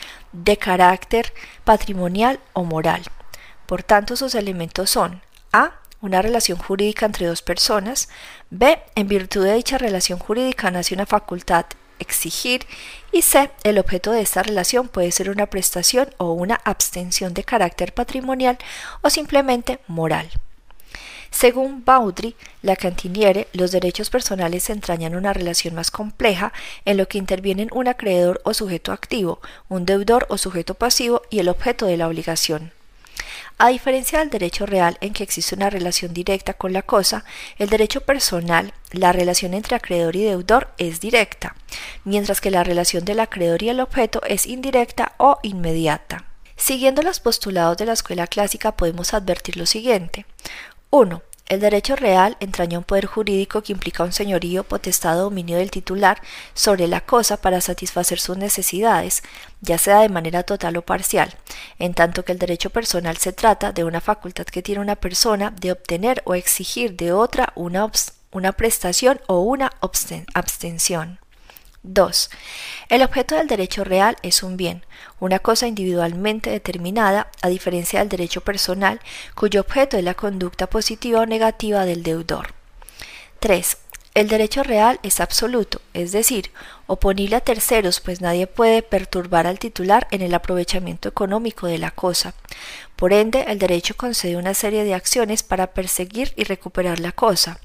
[0.43, 3.03] de carácter patrimonial o moral.
[3.65, 5.21] Por tanto, sus elementos son
[5.51, 5.71] a.
[6.01, 8.09] una relación jurídica entre dos personas,
[8.49, 8.79] b.
[8.95, 11.65] en virtud de dicha relación jurídica nace una facultad
[11.99, 12.67] exigir
[13.11, 13.49] y c.
[13.63, 18.57] el objeto de esta relación puede ser una prestación o una abstención de carácter patrimonial
[19.01, 20.29] o simplemente moral.
[21.37, 26.53] Según Baudry, la Cantiniere, los derechos personales entrañan una relación más compleja
[26.85, 31.39] en lo que intervienen un acreedor o sujeto activo, un deudor o sujeto pasivo y
[31.39, 32.71] el objeto de la obligación.
[33.57, 37.25] A diferencia del derecho real en que existe una relación directa con la cosa,
[37.57, 41.53] el derecho personal, la relación entre acreedor y deudor es directa,
[42.05, 46.23] mientras que la relación del acreedor y el objeto es indirecta o inmediata.
[46.55, 50.25] Siguiendo los postulados de la escuela clásica podemos advertir lo siguiente.
[50.95, 51.21] 1.
[51.47, 55.69] El derecho real entraña un poder jurídico que implica un señorío, potestad o dominio del
[55.69, 56.21] titular
[56.53, 59.21] sobre la cosa para satisfacer sus necesidades,
[59.59, 61.35] ya sea de manera total o parcial,
[61.79, 65.51] en tanto que el derecho personal se trata de una facultad que tiene una persona
[65.51, 67.91] de obtener o exigir de otra una,
[68.31, 69.71] una prestación o una
[70.33, 71.19] abstención.
[71.87, 72.29] 2.
[72.89, 74.85] El objeto del derecho real es un bien,
[75.19, 78.99] una cosa individualmente determinada, a diferencia del derecho personal,
[79.35, 82.53] cuyo objeto es la conducta positiva o negativa del deudor.
[83.39, 83.77] 3.
[84.15, 86.51] El derecho real es absoluto, es decir,
[86.87, 91.91] oponible a terceros, pues nadie puede perturbar al titular en el aprovechamiento económico de la
[91.91, 92.33] cosa.
[92.95, 97.59] Por ende, el derecho concede una serie de acciones para perseguir y recuperar la cosa,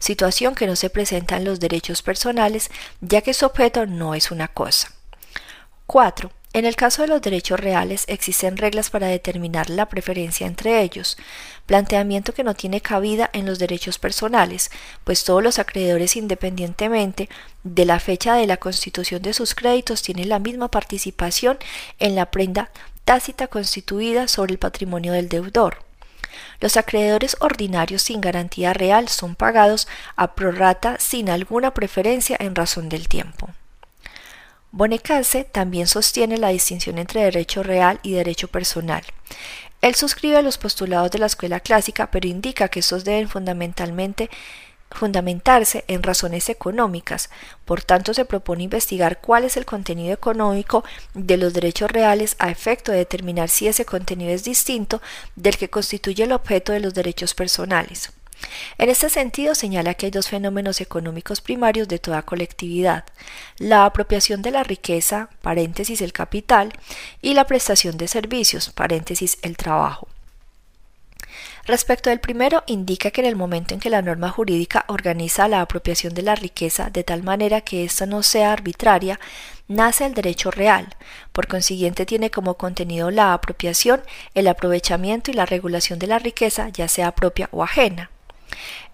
[0.00, 4.32] situación que no se presenta en los derechos personales, ya que su objeto no es
[4.32, 4.92] una cosa.
[5.86, 6.32] 4.
[6.52, 11.16] En el caso de los derechos reales existen reglas para determinar la preferencia entre ellos,
[11.66, 14.72] planteamiento que no tiene cabida en los derechos personales,
[15.04, 17.28] pues todos los acreedores independientemente
[17.62, 21.56] de la fecha de la constitución de sus créditos tienen la misma participación
[22.00, 22.72] en la prenda
[23.04, 25.89] tácita constituida sobre el patrimonio del deudor.
[26.60, 32.88] Los acreedores ordinarios sin garantía real son pagados a prorrata sin alguna preferencia en razón
[32.88, 33.48] del tiempo.
[34.72, 39.02] Bonecase también sostiene la distinción entre derecho real y derecho personal.
[39.80, 44.28] Él suscribe los postulados de la escuela clásica, pero indica que estos deben fundamentalmente
[44.90, 47.30] fundamentarse en razones económicas,
[47.64, 52.50] por tanto se propone investigar cuál es el contenido económico de los derechos reales a
[52.50, 55.00] efecto de determinar si ese contenido es distinto
[55.36, 58.12] del que constituye el objeto de los derechos personales.
[58.78, 63.04] En este sentido, señala que hay dos fenómenos económicos primarios de toda colectividad,
[63.58, 66.72] la apropiación de la riqueza, paréntesis el capital,
[67.20, 70.08] y la prestación de servicios, paréntesis el trabajo.
[71.66, 75.60] Respecto del primero, indica que en el momento en que la norma jurídica organiza la
[75.60, 79.20] apropiación de la riqueza de tal manera que ésta no sea arbitraria,
[79.68, 80.96] nace el derecho real.
[81.32, 84.02] Por consiguiente, tiene como contenido la apropiación,
[84.34, 88.10] el aprovechamiento y la regulación de la riqueza, ya sea propia o ajena.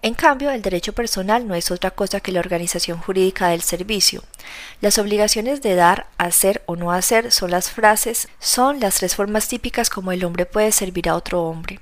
[0.01, 4.23] En cambio, el derecho personal no es otra cosa que la organización jurídica del servicio.
[4.81, 9.47] Las obligaciones de dar, hacer o no hacer son las frases, son las tres formas
[9.47, 11.79] típicas como el hombre puede servir a otro hombre.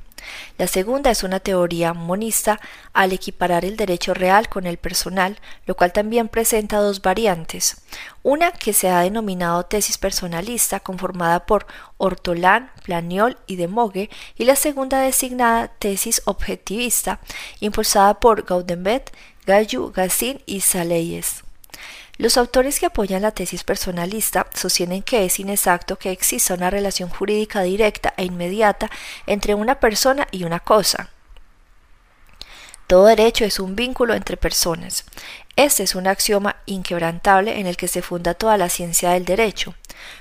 [0.58, 2.60] La segunda es una teoría monista
[2.94, 7.82] al equiparar el derecho real con el personal, lo cual también presenta dos variantes.
[8.24, 14.46] Una que se ha denominado tesis personalista, conformada por Ortolán, Planiol y de Mogue, y
[14.46, 17.20] la segunda designada tesis objetivista,
[17.60, 21.45] impulsada por Gaudenbet, Gayu, Gassin y Saleyes.
[22.18, 27.10] Los autores que apoyan la tesis personalista sostienen que es inexacto que exista una relación
[27.10, 28.90] jurídica directa e inmediata
[29.28, 31.10] entre una persona y una cosa.
[32.88, 35.06] Todo derecho es un vínculo entre personas.
[35.56, 39.74] Este es un axioma inquebrantable en el que se funda toda la ciencia del derecho.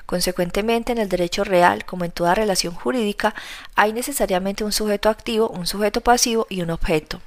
[0.07, 3.35] Consecuentemente, en el derecho real, como en toda relación jurídica,
[3.75, 7.21] hay necesariamente un sujeto activo, un sujeto pasivo y un objeto.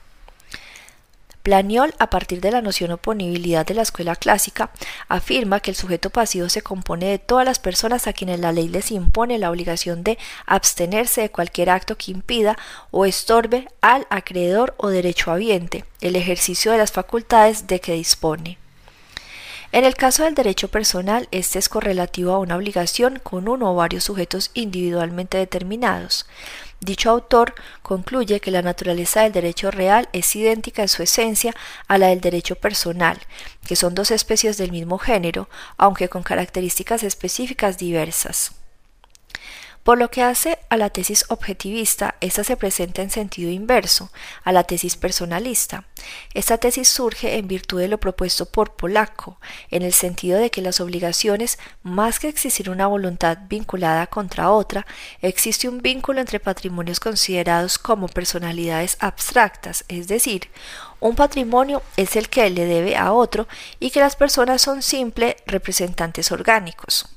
[1.48, 4.70] Planiol, a partir de la noción oponibilidad de la escuela clásica,
[5.08, 8.68] afirma que el sujeto pasivo se compone de todas las personas a quienes la ley
[8.68, 12.58] les impone la obligación de abstenerse de cualquier acto que impida
[12.92, 18.58] o estorbe al acreedor o derecho habiente el ejercicio de las facultades de que dispone.
[19.72, 23.76] En el caso del derecho personal, este es correlativo a una obligación con uno o
[23.76, 26.26] varios sujetos individualmente determinados.
[26.80, 31.56] Dicho autor concluye que la naturaleza del derecho real es idéntica en su esencia
[31.88, 33.18] a la del derecho personal,
[33.66, 38.57] que son dos especies del mismo género, aunque con características específicas diversas.
[39.88, 44.12] Por lo que hace a la tesis objetivista, esta se presenta en sentido inverso
[44.44, 45.86] a la tesis personalista.
[46.34, 49.40] Esta tesis surge en virtud de lo propuesto por Polaco,
[49.72, 54.86] en el sentido de que las obligaciones, más que existir una voluntad vinculada contra otra,
[55.22, 60.50] existe un vínculo entre patrimonios considerados como personalidades abstractas, es decir,
[61.00, 63.48] un patrimonio es el que le debe a otro
[63.80, 67.08] y que las personas son simples representantes orgánicos.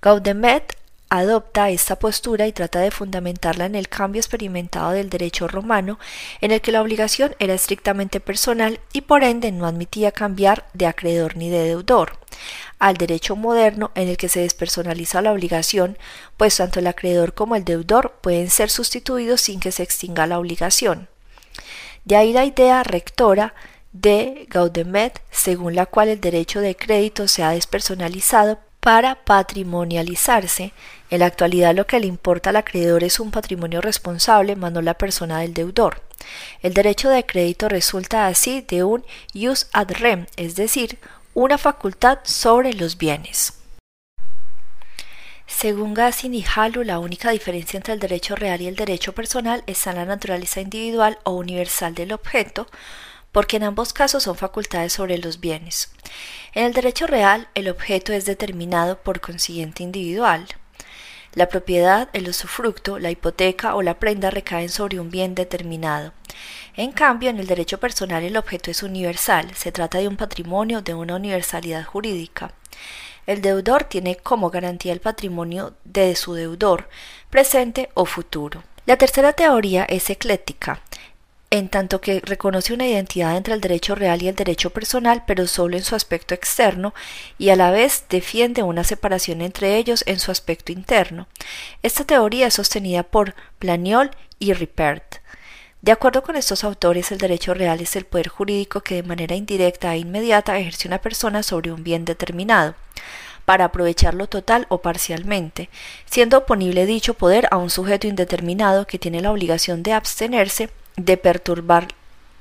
[0.00, 0.78] Gaudemet
[1.10, 5.98] adopta esta postura y trata de fundamentarla en el cambio experimentado del derecho romano,
[6.40, 10.86] en el que la obligación era estrictamente personal y por ende no admitía cambiar de
[10.86, 12.18] acreedor ni de deudor,
[12.78, 15.98] al derecho moderno en el que se despersonaliza la obligación,
[16.36, 20.38] pues tanto el acreedor como el deudor pueden ser sustituidos sin que se extinga la
[20.38, 21.08] obligación.
[22.04, 23.54] De ahí la idea rectora
[23.92, 30.72] de Gaudemet, según la cual el derecho de crédito se ha despersonalizado para patrimonializarse.
[31.10, 34.80] En la actualidad lo que le importa al acreedor es un patrimonio responsable, más no
[34.80, 36.00] la persona del deudor.
[36.62, 40.98] El derecho de crédito resulta así de un jus ad rem, es decir,
[41.34, 43.52] una facultad sobre los bienes.
[45.46, 49.64] Según Gassin y Halu, la única diferencia entre el derecho real y el derecho personal
[49.66, 52.66] está en la naturaleza individual o universal del objeto,
[53.32, 55.90] porque en ambos casos son facultades sobre los bienes.
[56.54, 60.46] En el derecho real, el objeto es determinado por consiguiente individual.
[61.34, 66.12] La propiedad, el usufructo, la hipoteca o la prenda recaen sobre un bien determinado.
[66.74, 70.80] En cambio, en el derecho personal el objeto es universal, se trata de un patrimonio
[70.80, 72.52] de una universalidad jurídica.
[73.26, 76.88] El deudor tiene como garantía el patrimonio de su deudor,
[77.28, 78.64] presente o futuro.
[78.86, 80.80] La tercera teoría es ecléctica
[81.50, 85.46] en tanto que reconoce una identidad entre el derecho real y el derecho personal, pero
[85.46, 86.94] solo en su aspecto externo,
[87.38, 91.26] y a la vez defiende una separación entre ellos en su aspecto interno.
[91.82, 95.16] Esta teoría es sostenida por Planiol y Ripert.
[95.80, 99.36] De acuerdo con estos autores, el derecho real es el poder jurídico que de manera
[99.36, 102.74] indirecta e inmediata ejerce una persona sobre un bien determinado
[103.44, 105.70] para aprovecharlo total o parcialmente,
[106.04, 111.16] siendo oponible dicho poder a un sujeto indeterminado que tiene la obligación de abstenerse de
[111.16, 111.88] perturbar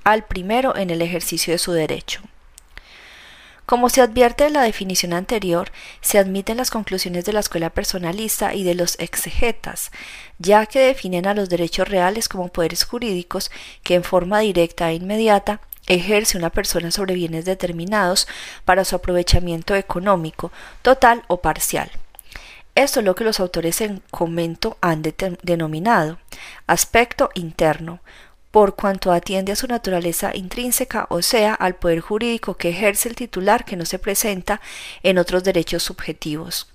[0.04, 2.22] al primero en el ejercicio de su derecho.
[3.66, 8.54] Como se advierte en la definición anterior, se admiten las conclusiones de la escuela personalista
[8.54, 9.92] y de los exegetas,
[10.40, 13.52] ya que definen a los derechos reales como poderes jurídicos
[13.84, 18.28] que en forma directa e inmediata ejerce una persona sobre bienes determinados
[18.64, 21.92] para su aprovechamiento económico, total o parcial.
[22.74, 25.02] Esto es lo que los autores en comento han
[25.42, 26.20] denominado
[26.68, 28.00] aspecto interno,
[28.58, 33.16] por cuanto atiende a su naturaleza intrínseca, o sea, al poder jurídico que ejerce el
[33.16, 34.62] titular que no se presenta
[35.04, 36.68] en otros derechos subjetivos.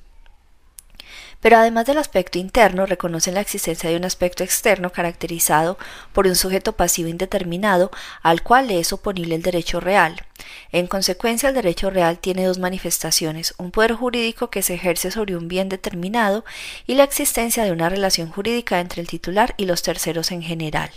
[1.41, 5.77] Pero además del aspecto interno, reconocen la existencia de un aspecto externo caracterizado
[6.13, 7.91] por un sujeto pasivo indeterminado
[8.23, 10.25] al cual le es oponible el derecho real.
[10.71, 15.37] En consecuencia, el derecho real tiene dos manifestaciones, un poder jurídico que se ejerce sobre
[15.37, 16.45] un bien determinado
[16.87, 20.93] y la existencia de una relación jurídica entre el titular y los terceros en general.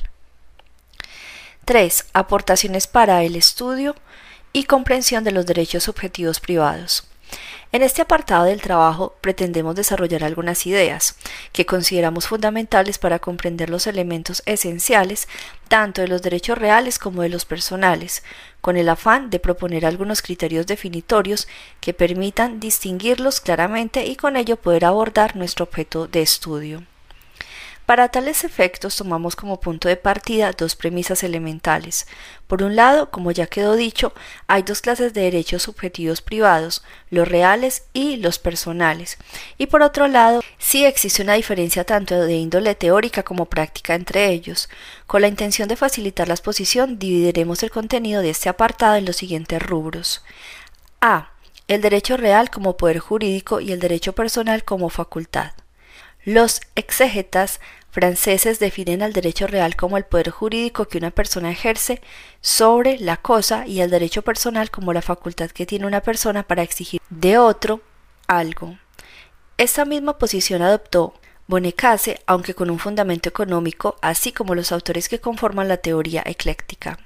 [1.66, 2.06] 3.
[2.14, 3.96] Aportaciones para el estudio
[4.54, 7.08] y comprensión de los derechos subjetivos privados.
[7.72, 11.18] En este apartado del trabajo pretendemos desarrollar algunas ideas
[11.52, 15.28] que consideramos fundamentales para comprender los elementos esenciales
[15.68, 18.24] tanto de los derechos reales como de los personales,
[18.62, 21.48] con el afán de proponer algunos criterios definitorios
[21.82, 26.84] que permitan distinguirlos claramente y con ello poder abordar nuestro objeto de estudio.
[27.86, 32.08] Para tales efectos tomamos como punto de partida dos premisas elementales.
[32.48, 34.12] Por un lado, como ya quedó dicho,
[34.48, 39.20] hay dos clases de derechos subjetivos privados, los reales y los personales.
[39.60, 44.32] Y por otro lado, sí existe una diferencia tanto de índole teórica como práctica entre
[44.32, 44.68] ellos.
[45.06, 49.18] Con la intención de facilitar la exposición, dividiremos el contenido de este apartado en los
[49.18, 50.24] siguientes rubros.
[51.02, 51.30] A.
[51.68, 55.52] El derecho real como poder jurídico y el derecho personal como facultad.
[56.26, 57.60] Los exégetas
[57.92, 62.02] franceses definen al derecho real como el poder jurídico que una persona ejerce
[62.42, 66.64] sobre la cosa y el derecho personal como la facultad que tiene una persona para
[66.64, 67.82] exigir de otro
[68.28, 68.78] algo.
[69.58, 71.14] Esta misma posición adoptó
[71.48, 76.98] Bonecase, aunque con un fundamento económico, así como los autores que conforman la teoría ecléctica.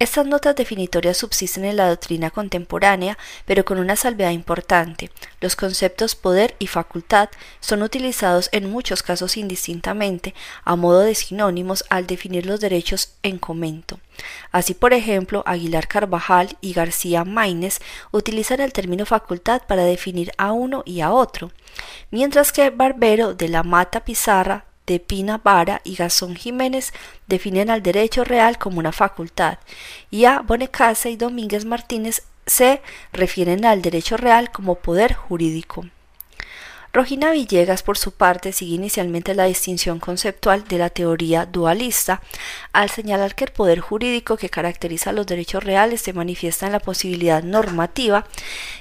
[0.00, 5.10] Estas notas definitorias subsisten en la doctrina contemporánea, pero con una salvedad importante.
[5.40, 11.84] Los conceptos poder y facultad son utilizados en muchos casos indistintamente, a modo de sinónimos
[11.90, 13.98] al definir los derechos en comento.
[14.52, 17.80] Así, por ejemplo, Aguilar Carvajal y García Maínez
[18.12, 21.50] utilizan el término facultad para definir a uno y a otro,
[22.12, 26.92] mientras que Barbero de la Mata Pizarra de Pina Vara y Gazón Jiménez
[27.28, 29.58] definen al derecho real como una facultad,
[30.10, 32.80] y a Bonecase y Domínguez Martínez se
[33.12, 35.84] refieren al derecho real como poder jurídico.
[36.90, 42.22] Rogina Villegas, por su parte, sigue inicialmente la distinción conceptual de la teoría dualista,
[42.72, 46.80] al señalar que el poder jurídico que caracteriza los derechos reales se manifiesta en la
[46.80, 48.26] posibilidad normativa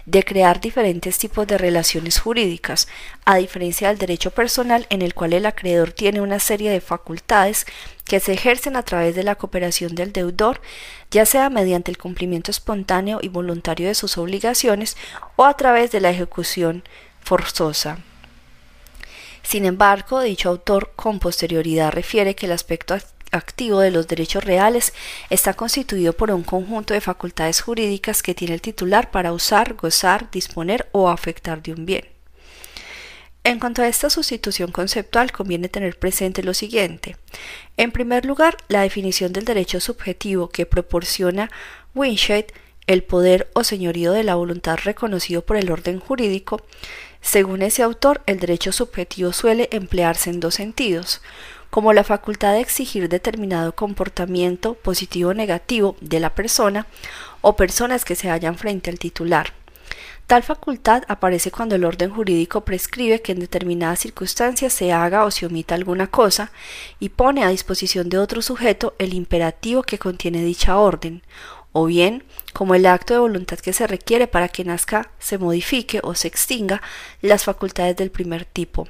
[0.05, 2.87] de crear diferentes tipos de relaciones jurídicas,
[3.25, 7.65] a diferencia del derecho personal en el cual el acreedor tiene una serie de facultades
[8.05, 10.61] que se ejercen a través de la cooperación del deudor,
[11.11, 14.95] ya sea mediante el cumplimiento espontáneo y voluntario de sus obligaciones
[15.35, 16.83] o a través de la ejecución
[17.27, 17.97] forzosa.
[19.43, 22.97] Sin embargo, dicho autor con posterioridad refiere que el aspecto
[23.31, 24.93] activo de los derechos reales
[25.29, 30.31] está constituido por un conjunto de facultades jurídicas que tiene el titular para usar, gozar,
[30.31, 32.05] disponer o afectar de un bien.
[33.43, 37.17] En cuanto a esta sustitución conceptual, conviene tener presente lo siguiente.
[37.75, 41.49] En primer lugar, la definición del derecho subjetivo que proporciona
[41.93, 42.47] Winshade,
[42.87, 46.61] el poder o señorío de la voluntad reconocido por el orden jurídico,
[47.21, 51.21] según ese autor, el derecho subjetivo suele emplearse en dos sentidos,
[51.69, 56.87] como la facultad de exigir determinado comportamiento positivo o negativo de la persona
[57.41, 59.53] o personas que se hallan frente al titular.
[60.27, 65.31] Tal facultad aparece cuando el orden jurídico prescribe que en determinadas circunstancias se haga o
[65.31, 66.51] se omita alguna cosa
[66.99, 71.23] y pone a disposición de otro sujeto el imperativo que contiene dicha orden,
[71.77, 72.23] o bien
[72.53, 76.27] como el acto de voluntad que se requiere para que nazca, se modifique o se
[76.27, 76.81] extinga
[77.21, 78.87] las facultades del primer tipo.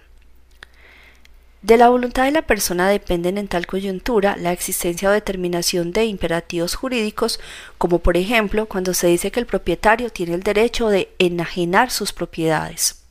[1.61, 6.05] De la voluntad de la persona dependen en tal coyuntura la existencia o determinación de
[6.05, 7.41] imperativos jurídicos,
[7.77, 12.13] como por ejemplo cuando se dice que el propietario tiene el derecho de enajenar sus
[12.13, 13.03] propiedades.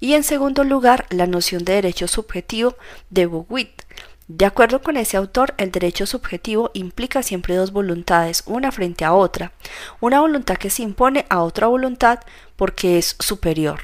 [0.00, 2.76] Y en segundo lugar, la noción de derecho subjetivo
[3.10, 3.82] de Bowitt,
[4.28, 9.12] de acuerdo con ese autor, el derecho subjetivo implica siempre dos voluntades, una frente a
[9.12, 9.52] otra,
[10.00, 12.20] una voluntad que se impone a otra voluntad
[12.56, 13.80] porque es superior.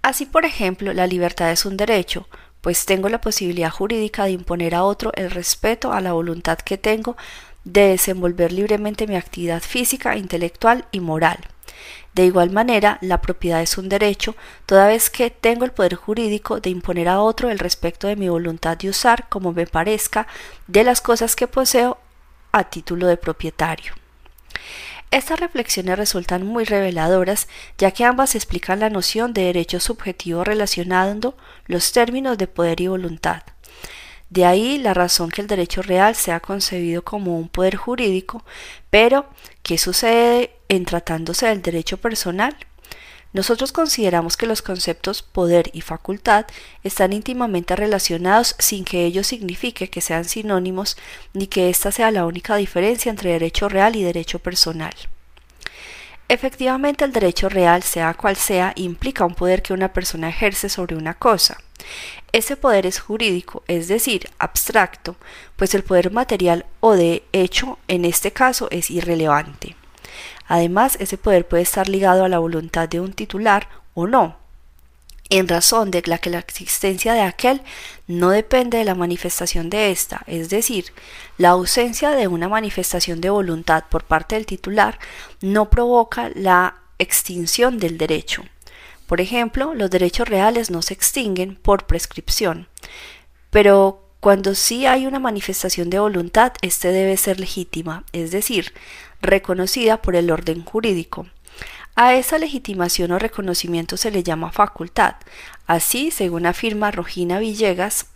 [0.00, 2.26] Así, por ejemplo, la libertad es un derecho,
[2.60, 6.78] pues tengo la posibilidad jurídica de imponer a otro el respeto a la voluntad que
[6.78, 7.16] tengo
[7.64, 11.38] de desenvolver libremente mi actividad física, intelectual y moral.
[12.14, 14.36] De igual manera, la propiedad es un derecho,
[14.66, 18.28] toda vez que tengo el poder jurídico de imponer a otro el respecto de mi
[18.28, 20.26] voluntad de usar, como me parezca,
[20.66, 21.98] de las cosas que poseo
[22.52, 23.94] a título de propietario.
[25.10, 31.36] Estas reflexiones resultan muy reveladoras, ya que ambas explican la noción de derecho subjetivo relacionando
[31.66, 33.42] los términos de poder y voluntad.
[34.30, 38.42] De ahí la razón que el derecho real sea concebido como un poder jurídico,
[38.88, 39.26] pero
[39.62, 42.56] ¿qué sucede en tratándose del derecho personal?
[43.34, 46.46] Nosotros consideramos que los conceptos poder y facultad
[46.82, 50.96] están íntimamente relacionados sin que ello signifique que sean sinónimos
[51.34, 54.94] ni que ésta sea la única diferencia entre derecho real y derecho personal.
[56.28, 60.96] Efectivamente, el derecho real, sea cual sea, implica un poder que una persona ejerce sobre
[60.96, 61.58] una cosa.
[62.32, 65.16] Ese poder es jurídico, es decir, abstracto,
[65.56, 69.76] pues el poder material o de hecho en este caso es irrelevante.
[70.46, 74.36] Además, ese poder puede estar ligado a la voluntad de un titular o no,
[75.32, 77.62] en razón de la que la existencia de aquel
[78.06, 80.92] no depende de la manifestación de ésta, es decir,
[81.38, 84.98] la ausencia de una manifestación de voluntad por parte del titular
[85.40, 88.44] no provoca la extinción del derecho.
[89.06, 92.68] Por ejemplo, los derechos reales no se extinguen por prescripción,
[93.50, 98.74] pero cuando sí hay una manifestación de voluntad, éste debe ser legítima, es decir,
[99.22, 101.26] reconocida por el orden jurídico.
[101.94, 105.16] A esa legitimación o reconocimiento se le llama facultad.
[105.66, 108.06] Así, según afirma Rogina Villegas,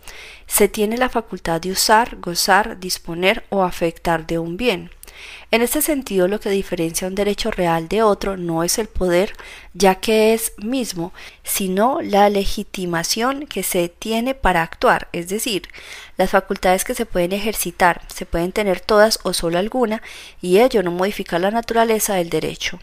[0.46, 4.90] se tiene la facultad de usar, gozar, disponer o afectar de un bien.
[5.50, 9.34] En este sentido, lo que diferencia un derecho real de otro no es el poder,
[9.74, 11.12] ya que es mismo,
[11.42, 15.68] sino la legitimación que se tiene para actuar, es decir,
[16.16, 20.02] las facultades que se pueden ejercitar, se pueden tener todas o solo alguna,
[20.40, 22.78] y ello no modifica la naturaleza del derecho.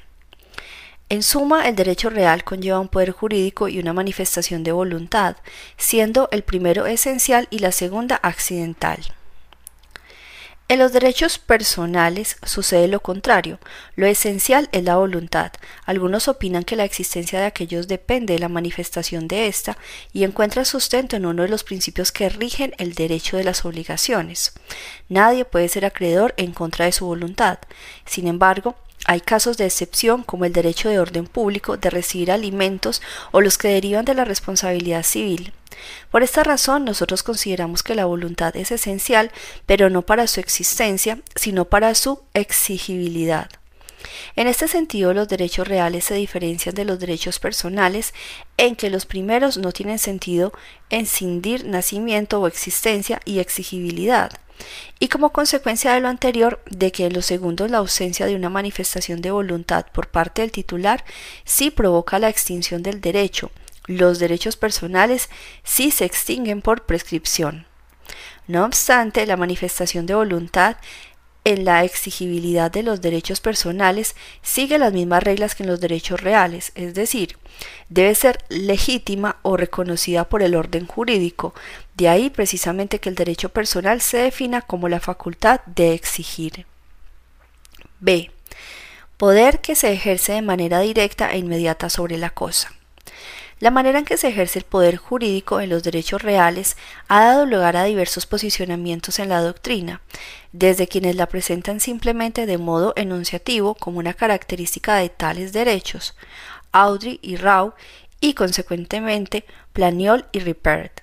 [1.14, 5.36] En suma, el derecho real conlleva un poder jurídico y una manifestación de voluntad,
[5.78, 8.98] siendo el primero esencial y la segunda accidental.
[10.70, 13.60] En los derechos personales sucede lo contrario.
[13.96, 15.52] Lo esencial es la voluntad.
[15.86, 19.78] Algunos opinan que la existencia de aquellos depende de la manifestación de ésta
[20.14, 24.54] y encuentra sustento en uno de los principios que rigen el derecho de las obligaciones.
[25.10, 27.60] Nadie puede ser acreedor en contra de su voluntad.
[28.04, 28.76] Sin embargo,
[29.06, 33.02] hay casos de excepción como el derecho de orden público de recibir alimentos
[33.32, 35.54] o los que derivan de la responsabilidad civil.
[36.12, 39.32] Por esta razón nosotros consideramos que la voluntad es esencial,
[39.66, 43.50] pero no para su existencia, sino para su exigibilidad.
[44.36, 48.14] En este sentido, los derechos reales se diferencian de los derechos personales
[48.58, 50.54] en que los primeros no tienen sentido
[50.90, 54.32] encindir nacimiento o existencia y exigibilidad,
[55.00, 58.50] y como consecuencia de lo anterior, de que en los segundos la ausencia de una
[58.50, 61.04] manifestación de voluntad por parte del titular
[61.44, 63.52] sí provoca la extinción del derecho,
[63.86, 65.30] los derechos personales
[65.64, 67.66] sí se extinguen por prescripción.
[68.48, 70.78] No obstante, la manifestación de voluntad
[71.46, 76.22] en la exigibilidad de los derechos personales sigue las mismas reglas que en los derechos
[76.22, 77.38] reales, es decir,
[77.90, 81.54] debe ser legítima o reconocida por el orden jurídico,
[81.96, 86.66] de ahí precisamente que el derecho personal se defina como la facultad de exigir.
[88.00, 88.32] B.
[89.18, 92.74] Poder que se ejerce de manera directa e inmediata sobre la cosa.
[93.60, 96.76] La manera en que se ejerce el poder jurídico en los derechos reales
[97.08, 100.02] ha dado lugar a diversos posicionamientos en la doctrina,
[100.52, 106.16] desde quienes la presentan simplemente de modo enunciativo como una característica de tales derechos,
[106.72, 107.74] Audrey y Rau,
[108.20, 111.02] y consecuentemente Planiol y Ripert,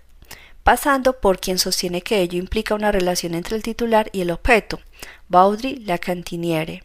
[0.63, 4.81] pasando por quien sostiene que ello implica una relación entre el titular y el objeto,
[5.29, 6.83] Baudry Lacantiniere,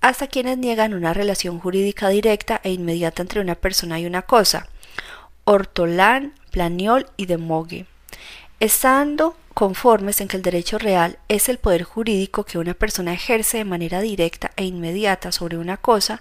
[0.00, 4.68] hasta quienes niegan una relación jurídica directa e inmediata entre una persona y una cosa,
[5.48, 7.86] Ortolán, Planiol y de Mogue,
[8.58, 13.58] estando conformes en que el derecho real es el poder jurídico que una persona ejerce
[13.58, 16.20] de manera directa e inmediata sobre una cosa,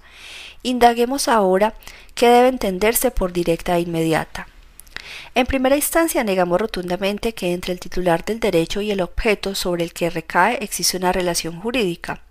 [0.62, 1.74] indaguemos ahora
[2.14, 4.48] qué debe entenderse por directa e inmediata.
[5.34, 9.84] En primera instancia, negamos rotundamente que entre el titular del derecho y el objeto sobre
[9.84, 12.22] el que recae existe una relación jurídica.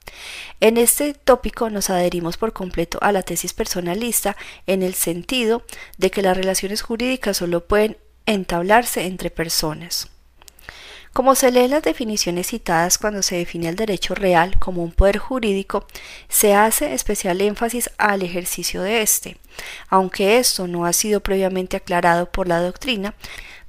[0.61, 5.65] En este tópico nos adherimos por completo a la tesis personalista en el sentido
[5.99, 7.97] de que las relaciones jurídicas solo pueden
[8.27, 10.14] entablarse entre personas.
[11.15, 15.19] Como se lee las definiciones citadas cuando se define el derecho real como un poder
[15.19, 15.87] jurídico,
[16.29, 19.37] se hace especial énfasis al ejercicio de éste.
[19.89, 23.15] Aunque esto no ha sido previamente aclarado por la doctrina,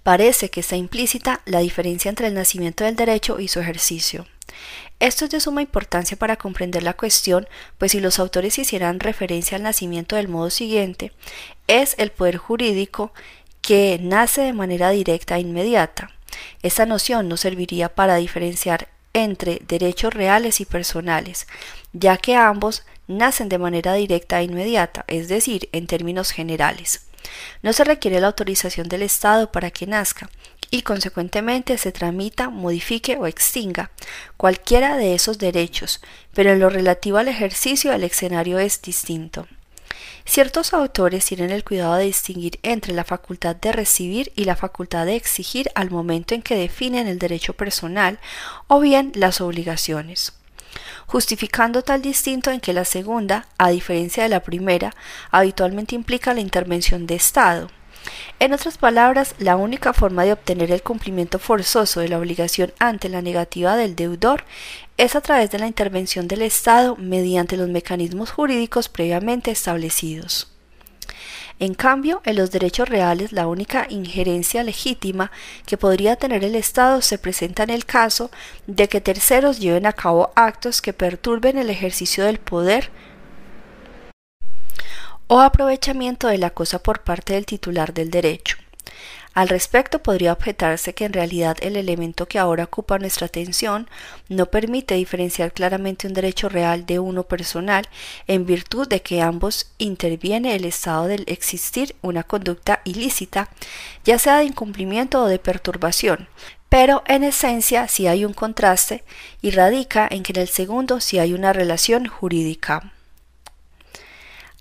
[0.01, 4.25] parece que está implícita la diferencia entre el nacimiento del derecho y su ejercicio.
[4.99, 9.55] Esto es de suma importancia para comprender la cuestión, pues si los autores hicieran referencia
[9.55, 11.11] al nacimiento del modo siguiente,
[11.67, 13.13] es el poder jurídico
[13.61, 16.09] que nace de manera directa e inmediata.
[16.61, 21.47] Esta noción no serviría para diferenciar entre derechos reales y personales,
[21.93, 27.07] ya que ambos nacen de manera directa e inmediata, es decir, en términos generales.
[27.61, 30.29] No se requiere la autorización del Estado para que nazca,
[30.71, 33.91] y consecuentemente se tramita, modifique o extinga
[34.36, 36.01] cualquiera de esos derechos,
[36.33, 39.47] pero en lo relativo al ejercicio el escenario es distinto.
[40.26, 45.05] Ciertos autores tienen el cuidado de distinguir entre la facultad de recibir y la facultad
[45.05, 48.19] de exigir al momento en que definen el derecho personal
[48.67, 50.34] o bien las obligaciones
[51.05, 54.93] justificando tal distinto en que la segunda, a diferencia de la primera,
[55.32, 57.69] habitualmente implica la intervención de Estado.
[58.39, 63.10] En otras palabras, la única forma de obtener el cumplimiento forzoso de la obligación ante
[63.10, 64.43] la negativa del deudor
[64.97, 70.51] es a través de la intervención del Estado mediante los mecanismos jurídicos previamente establecidos.
[71.58, 75.32] En cambio, en los derechos reales la única injerencia legítima
[75.66, 78.30] que podría tener el Estado se presenta en el caso
[78.68, 82.89] de que terceros lleven a cabo actos que perturben el ejercicio del poder
[85.28, 88.57] o aprovechamiento de la cosa por parte del titular del derecho.
[89.34, 93.89] Al respecto podría objetarse que en realidad el elemento que ahora ocupa nuestra atención
[94.30, 97.86] no permite diferenciar claramente un derecho real de uno personal
[98.28, 103.49] en virtud de que ambos interviene el estado del existir una conducta ilícita,
[104.05, 106.30] ya sea de incumplimiento o de perturbación,
[106.69, 109.03] pero en esencia si hay un contraste
[109.41, 112.93] y radica en que en el segundo si hay una relación jurídica.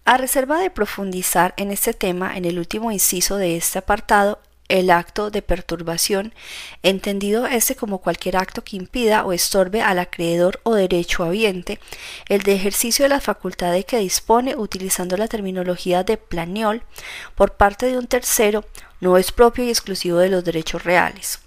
[0.07, 4.39] A reserva de profundizar en este tema en el último inciso de este apartado,
[4.69, 6.35] el acto de perturbación,
[6.83, 11.81] entendido este como cualquier acto que impida o estorbe al acreedor o derecho habiente
[12.29, 16.83] el de ejercicio de las facultades que dispone utilizando la terminología de planiol
[17.35, 18.63] por parte de un tercero,
[19.01, 21.39] no es propio y exclusivo de los derechos reales.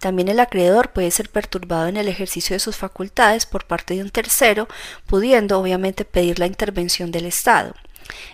[0.00, 4.02] También el acreedor puede ser perturbado en el ejercicio de sus facultades por parte de
[4.02, 4.68] un tercero,
[5.06, 7.74] pudiendo obviamente pedir la intervención del Estado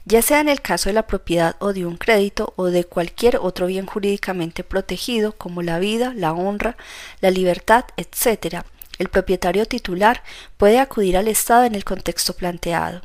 [0.04, 3.36] ya sea en el caso de la propiedad o de un crédito o de cualquier
[3.36, 6.76] otro bien jurídicamente protegido como la vida, la honra,
[7.20, 8.64] la libertad, etc.
[8.98, 10.22] El propietario titular
[10.56, 13.02] puede acudir al Estado en el contexto planteado.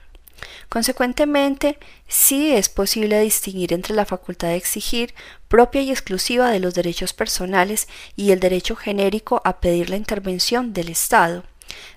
[0.69, 5.13] Consecuentemente, sí es posible distinguir entre la facultad de exigir,
[5.47, 10.73] propia y exclusiva de los derechos personales, y el derecho genérico a pedir la intervención
[10.73, 11.43] del Estado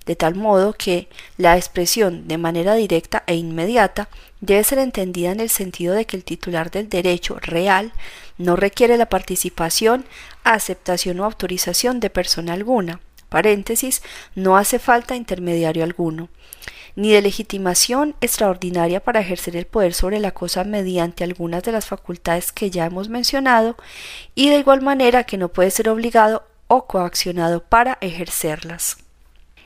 [0.06, 4.08] de tal modo que la expresión de manera directa e inmediata
[4.40, 7.92] debe ser entendida en el sentido de que el titular del derecho real
[8.38, 10.04] no requiere la participación,
[10.44, 14.02] aceptación o autorización de persona alguna, paréntesis,
[14.34, 16.28] no hace falta intermediario alguno,
[16.96, 21.86] ni de legitimación extraordinaria para ejercer el poder sobre la cosa mediante algunas de las
[21.86, 23.76] facultades que ya hemos mencionado,
[24.34, 28.98] y de igual manera que no puede ser obligado o coaccionado para ejercerlas.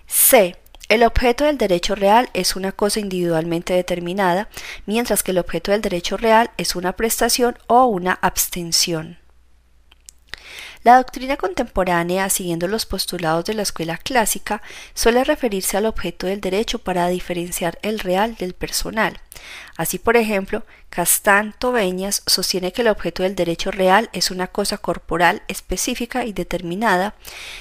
[0.06, 0.56] C.
[0.88, 4.48] El objeto del derecho real es una cosa individualmente determinada,
[4.84, 9.18] mientras que el objeto del derecho real es una prestación o una abstención.
[10.84, 14.60] La doctrina contemporánea, siguiendo los postulados de la escuela clásica,
[14.92, 19.18] suele referirse al objeto del derecho para diferenciar el real del personal.
[19.78, 24.76] Así, por ejemplo, Castán Tobeñas sostiene que el objeto del derecho real es una cosa
[24.76, 27.14] corporal específica y determinada,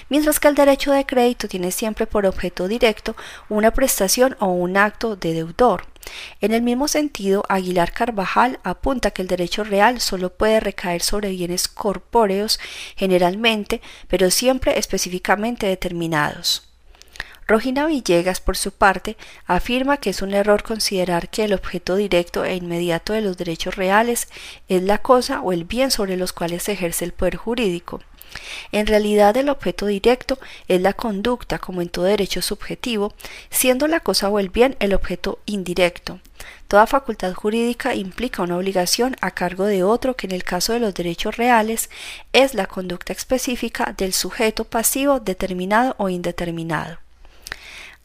[0.10, 3.16] mientras que el derecho de crédito tiene siempre por objeto directo
[3.48, 5.93] una prestación o un acto de deudor.
[6.42, 11.30] En el mismo sentido, Aguilar Carvajal apunta que el derecho real solo puede recaer sobre
[11.30, 12.60] bienes corpóreos
[12.96, 16.70] generalmente, pero siempre específicamente determinados.
[17.46, 22.46] Rogina Villegas, por su parte, afirma que es un error considerar que el objeto directo
[22.46, 24.30] e inmediato de los derechos reales
[24.70, 28.00] es la cosa o el bien sobre los cuales se ejerce el poder jurídico.
[28.72, 33.14] En realidad el objeto directo es la conducta como en todo derecho subjetivo,
[33.50, 36.20] siendo la cosa o el bien el objeto indirecto.
[36.68, 40.80] Toda facultad jurídica implica una obligación a cargo de otro que en el caso de
[40.80, 41.90] los derechos reales
[42.34, 46.98] es la conducta específica del sujeto pasivo determinado o indeterminado.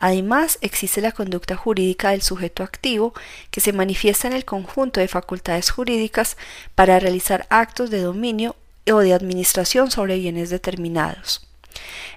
[0.00, 3.14] Además, existe la conducta jurídica del sujeto activo,
[3.50, 6.36] que se manifiesta en el conjunto de facultades jurídicas
[6.74, 8.54] para realizar actos de dominio
[8.92, 11.48] o de administración sobre bienes determinados.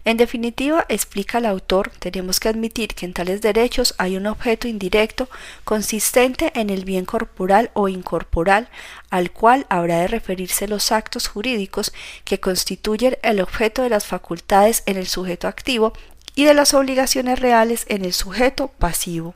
[0.04, 4.68] En definitiva, explica el autor, tenemos que admitir que en tales derechos hay un objeto
[4.68, 5.30] indirecto
[5.64, 8.70] consistente en el bien corporal o incorporal
[9.12, 11.94] al cual habrá de referirse los actos jurídicos
[12.24, 15.94] que constituyen el objeto de las facultades en el sujeto activo
[16.34, 19.36] y de las obligaciones reales en el sujeto pasivo.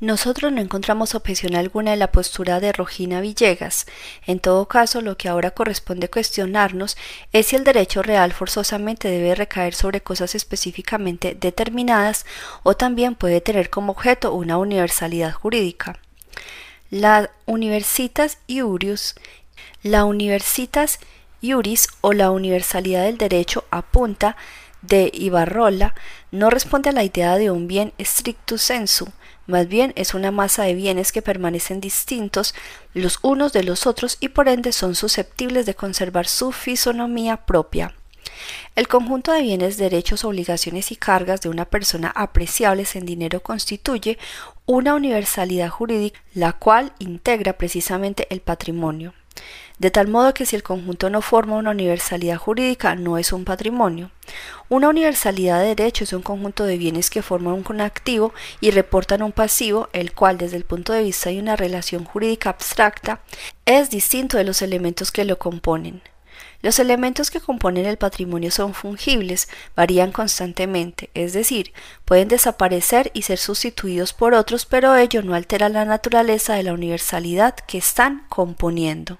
[0.00, 3.84] Nosotros no encontramos objeción alguna en la postura de Rogina Villegas.
[4.26, 6.96] En todo caso, lo que ahora corresponde cuestionarnos
[7.34, 12.24] es si el derecho real forzosamente debe recaer sobre cosas específicamente determinadas
[12.62, 15.98] o también puede tener como objeto una universalidad jurídica.
[16.88, 19.16] La Universitas Iurius,
[19.82, 20.98] la Universitas
[21.42, 24.38] Iuris o la universalidad del derecho apunta
[24.80, 25.94] de Ibarrola
[26.30, 29.12] no responde a la idea de un bien stricto sensu,
[29.46, 32.54] más bien es una masa de bienes que permanecen distintos
[32.94, 37.94] los unos de los otros y por ende son susceptibles de conservar su fisonomía propia.
[38.76, 44.18] El conjunto de bienes, derechos, obligaciones y cargas de una persona apreciables en dinero constituye
[44.66, 49.12] una universalidad jurídica, la cual integra precisamente el patrimonio
[49.78, 53.46] de tal modo que si el conjunto no forma una universalidad jurídica, no es un
[53.46, 54.10] patrimonio.
[54.68, 59.22] Una universalidad de derechos es un conjunto de bienes que forman un activo y reportan
[59.22, 63.22] un pasivo, el cual desde el punto de vista de una relación jurídica abstracta
[63.64, 66.02] es distinto de los elementos que lo componen.
[66.62, 71.72] Los elementos que componen el patrimonio son fungibles, varían constantemente, es decir,
[72.04, 76.74] pueden desaparecer y ser sustituidos por otros, pero ello no altera la naturaleza de la
[76.74, 79.18] universalidad que están componiendo.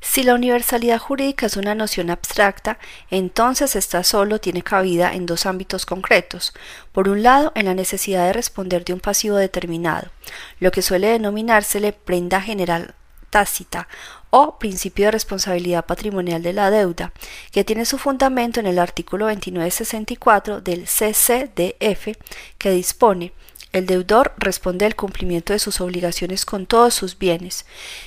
[0.00, 2.78] Si la universalidad jurídica es una noción abstracta,
[3.10, 6.54] entonces esta solo tiene cabida en dos ámbitos concretos.
[6.92, 10.10] Por un lado, en la necesidad de responder de un pasivo determinado,
[10.58, 12.94] lo que suele denominársele prenda general
[13.28, 13.88] tácita
[14.30, 17.12] o principio de responsabilidad patrimonial de la deuda,
[17.50, 22.16] que tiene su fundamento en el artículo 2964 del CCDF,
[22.58, 23.32] que dispone
[23.72, 27.66] el deudor responde al cumplimiento de sus obligaciones con todos sus bienes.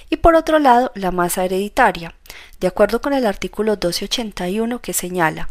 [0.09, 2.16] Y por otro lado, la masa hereditaria,
[2.59, 5.49] de acuerdo con el artículo 1281 que señala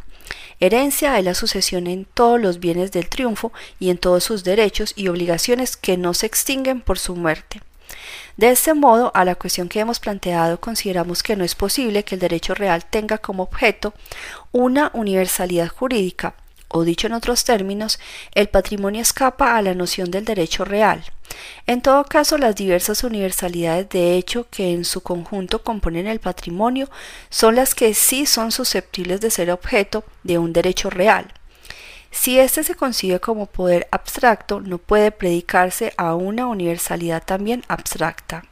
[0.61, 4.93] Herencia es la sucesión en todos los bienes del triunfo y en todos sus derechos
[4.97, 7.61] y obligaciones que no se extinguen por su muerte.
[8.37, 12.15] De este modo, a la cuestión que hemos planteado, consideramos que no es posible que
[12.15, 13.93] el derecho real tenga como objeto
[14.53, 16.35] una universalidad jurídica,
[16.73, 17.99] o dicho en otros términos,
[18.35, 21.05] el patrimonio escapa a la noción del derecho real.
[21.67, 26.89] En todo caso, las diversas universalidades de hecho que en su conjunto componen el patrimonio
[27.31, 31.33] son las que sí son susceptibles de ser objeto de un derecho real.
[32.11, 38.45] Si éste se concibe como poder abstracto, no puede predicarse a una universalidad también abstracta.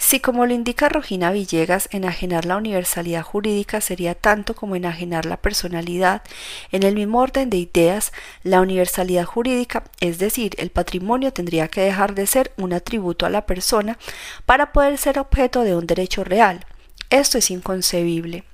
[0.00, 5.36] Si como lo indica Rogina Villegas, enajenar la universalidad jurídica sería tanto como enajenar la
[5.36, 6.22] personalidad,
[6.70, 8.12] en el mismo orden de ideas,
[8.44, 13.30] la universalidad jurídica, es decir, el patrimonio tendría que dejar de ser un atributo a
[13.30, 13.98] la persona
[14.46, 16.64] para poder ser objeto de un derecho real.
[17.10, 18.44] Esto es inconcebible.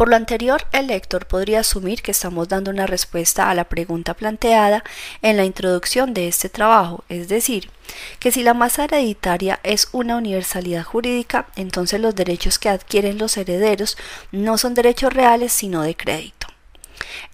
[0.00, 4.14] Por lo anterior, el lector podría asumir que estamos dando una respuesta a la pregunta
[4.14, 4.82] planteada
[5.20, 7.68] en la introducción de este trabajo, es decir,
[8.18, 13.36] que si la masa hereditaria es una universalidad jurídica, entonces los derechos que adquieren los
[13.36, 13.98] herederos
[14.32, 16.46] no son derechos reales sino de crédito.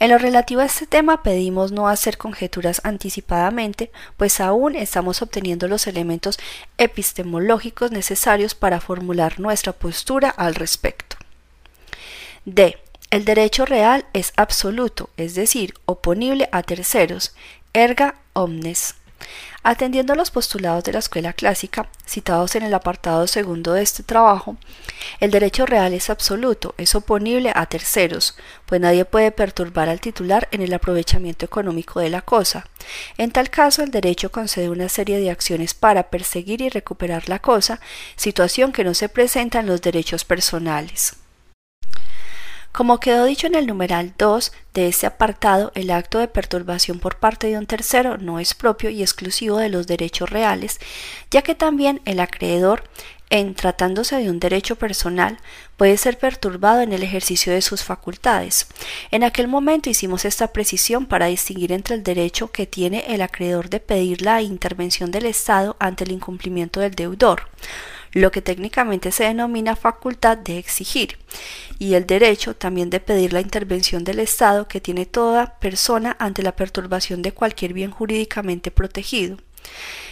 [0.01, 5.69] En lo relativo a este tema pedimos no hacer conjeturas anticipadamente, pues aún estamos obteniendo
[5.69, 6.37] los elementos
[6.79, 11.17] epistemológicos necesarios para formular nuestra postura al respecto.
[12.47, 12.79] D.
[13.11, 17.35] El derecho real es absoluto, es decir, oponible a terceros,
[17.73, 18.95] erga omnes.
[19.65, 24.05] Atendiendo a los postulados de la escuela clásica, citados en el apartado segundo de este
[24.05, 24.57] trabajo,
[25.19, 30.47] el derecho real es absoluto, es oponible a terceros, pues nadie puede perturbar al titular
[30.53, 32.69] en el aprovechamiento económico de la cosa.
[33.19, 37.41] En tal caso, el derecho concede una serie de acciones para perseguir y recuperar la
[37.41, 37.81] cosa,
[38.15, 41.17] situación que no se presenta en los derechos personales.
[42.77, 47.19] Como quedó dicho en el numeral 2 de este apartado, el acto de perturbación por
[47.19, 50.79] parte de un tercero no es propio y exclusivo de los derechos reales,
[51.31, 52.85] ya que también el acreedor,
[53.31, 55.39] en tratándose de un derecho personal,
[55.77, 58.67] puede ser perturbado en el ejercicio de sus facultades.
[59.11, 63.69] En aquel momento hicimos esta precisión para distinguir entre el derecho que tiene el acreedor
[63.69, 67.49] de pedir la intervención del Estado ante el incumplimiento del deudor,
[68.13, 71.19] lo que técnicamente se denomina facultad de exigir,
[71.79, 76.43] y el derecho también de pedir la intervención del Estado que tiene toda persona ante
[76.43, 79.37] la perturbación de cualquier bien jurídicamente protegido.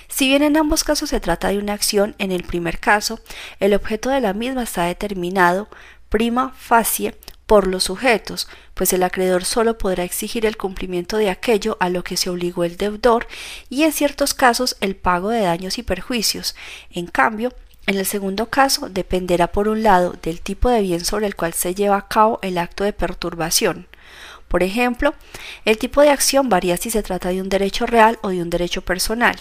[0.09, 3.21] Si bien en ambos casos se trata de una acción, en el primer caso,
[3.59, 5.69] el objeto de la misma está determinado
[6.09, 11.77] prima facie por los sujetos, pues el acreedor solo podrá exigir el cumplimiento de aquello
[11.81, 13.27] a lo que se obligó el deudor
[13.69, 16.55] y en ciertos casos el pago de daños y perjuicios.
[16.91, 17.53] En cambio,
[17.87, 21.53] en el segundo caso, dependerá por un lado del tipo de bien sobre el cual
[21.53, 23.89] se lleva a cabo el acto de perturbación.
[24.55, 25.15] Por ejemplo,
[25.65, 28.51] el tipo de acción varía si se trata de un derecho real o de un
[28.51, 29.35] derecho personal.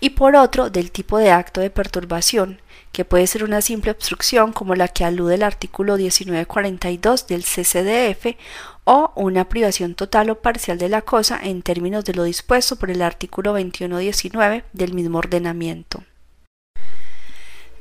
[0.00, 2.62] Y por otro, del tipo de acto de perturbación,
[2.92, 8.38] que puede ser una simple obstrucción como la que alude el artículo 1942 del CCDF
[8.84, 12.90] o una privación total o parcial de la cosa en términos de lo dispuesto por
[12.90, 16.04] el artículo 2119 del mismo ordenamiento.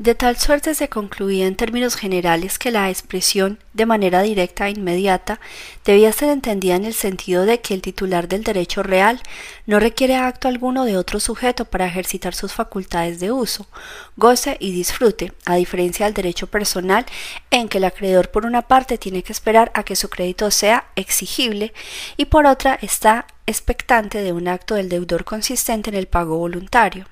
[0.02, 4.72] De tal suerte se concluía en términos generales que la expresión, de manera directa e
[4.72, 5.40] inmediata,
[5.86, 9.22] debía ser entendida en el sentido de que el titular del derecho real
[9.68, 13.68] no requiere acto alguno de otro sujeto para ejercitar sus facultades de uso,
[14.16, 17.06] goce y disfrute, a diferencia del derecho personal
[17.52, 20.88] en que el acreedor por una parte tiene que esperar a que su crédito sea
[20.96, 21.76] exigible
[22.18, 27.06] y por otra está expectante de un acto del deudor consistente en el pago voluntario.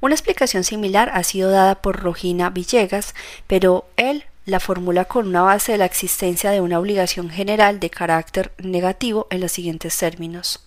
[0.00, 3.14] Una explicación similar ha sido dada por Rogina Villegas,
[3.46, 7.90] pero él la formula con una base de la existencia de una obligación general de
[7.90, 10.64] carácter negativo en los siguientes términos.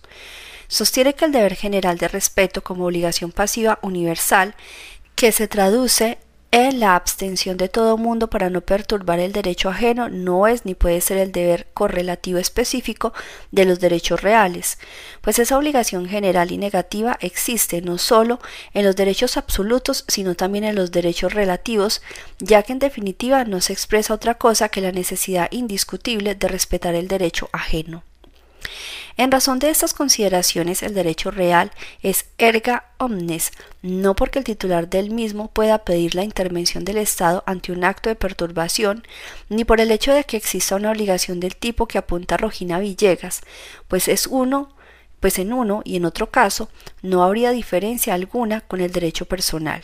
[0.68, 4.54] Sostiene que el deber general de respeto como obligación pasiva universal,
[5.16, 6.18] que se traduce
[6.80, 11.02] la abstención de todo mundo para no perturbar el derecho ajeno no es ni puede
[11.02, 13.12] ser el deber correlativo específico
[13.52, 14.78] de los derechos reales,
[15.20, 18.40] pues esa obligación general y negativa existe no sólo
[18.72, 22.00] en los derechos absolutos, sino también en los derechos relativos,
[22.38, 26.94] ya que en definitiva no se expresa otra cosa que la necesidad indiscutible de respetar
[26.94, 28.02] el derecho ajeno.
[29.16, 31.70] En razón de estas consideraciones, el derecho real
[32.02, 33.52] es erga omnes,
[33.82, 38.08] no porque el titular del mismo pueda pedir la intervención del Estado ante un acto
[38.08, 39.06] de perturbación,
[39.48, 43.40] ni por el hecho de que exista una obligación del tipo que apunta Rogina Villegas,
[43.88, 44.74] pues es uno,
[45.20, 46.70] pues en uno y en otro caso
[47.02, 49.82] no habría diferencia alguna con el derecho personal.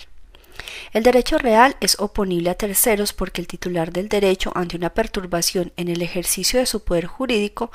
[0.93, 5.73] El derecho real es oponible a terceros porque el titular del derecho, ante una perturbación
[5.77, 7.71] en el ejercicio de su poder jurídico,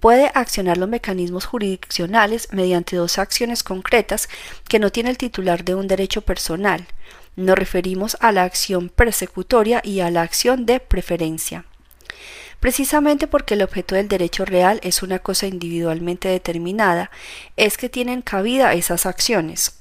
[0.00, 4.28] puede accionar los mecanismos jurisdiccionales mediante dos acciones concretas
[4.68, 6.86] que no tiene el titular de un derecho personal.
[7.36, 11.64] Nos referimos a la acción persecutoria y a la acción de preferencia.
[12.58, 17.10] Precisamente porque el objeto del derecho real es una cosa individualmente determinada,
[17.56, 19.79] es que tienen cabida esas acciones.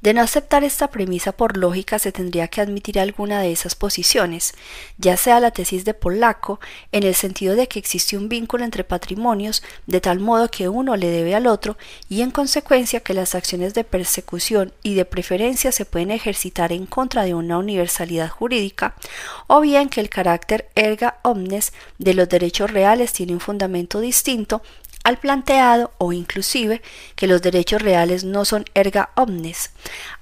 [0.00, 4.54] De no aceptar esta premisa por lógica se tendría que admitir alguna de esas posiciones,
[4.96, 6.60] ya sea la tesis de Polaco,
[6.92, 10.96] en el sentido de que existe un vínculo entre patrimonios, de tal modo que uno
[10.96, 11.76] le debe al otro,
[12.08, 16.86] y en consecuencia que las acciones de persecución y de preferencia se pueden ejercitar en
[16.86, 18.94] contra de una universalidad jurídica,
[19.48, 24.62] o bien que el carácter erga omnes de los derechos reales tiene un fundamento distinto
[25.08, 26.82] al planteado o inclusive
[27.16, 29.70] que los derechos reales no son erga omnes.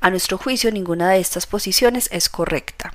[0.00, 2.92] A nuestro juicio ninguna de estas posiciones es correcta.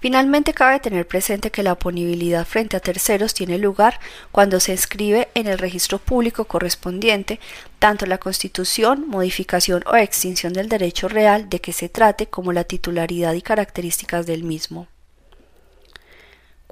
[0.00, 4.00] Finalmente, cabe tener presente que la oponibilidad frente a terceros tiene lugar
[4.32, 7.40] cuando se inscribe en el registro público correspondiente
[7.78, 12.64] tanto la constitución, modificación o extinción del derecho real de que se trate como la
[12.64, 14.88] titularidad y características del mismo.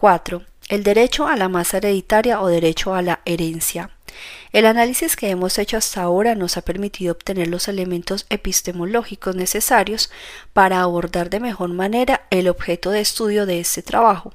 [0.03, 0.42] 4.
[0.68, 3.90] El derecho a la masa hereditaria o derecho a la herencia.
[4.50, 10.11] El análisis que hemos hecho hasta ahora nos ha permitido obtener los elementos epistemológicos necesarios
[10.53, 14.32] para abordar de mejor manera el objeto de estudio de este trabajo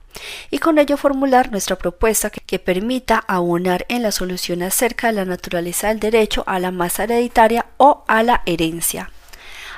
[0.51, 5.26] y con ello formular nuestra propuesta que, permita aunar en la solución acerca de la
[5.26, 9.11] naturaleza del derecho a la masa hereditaria o a la herencia.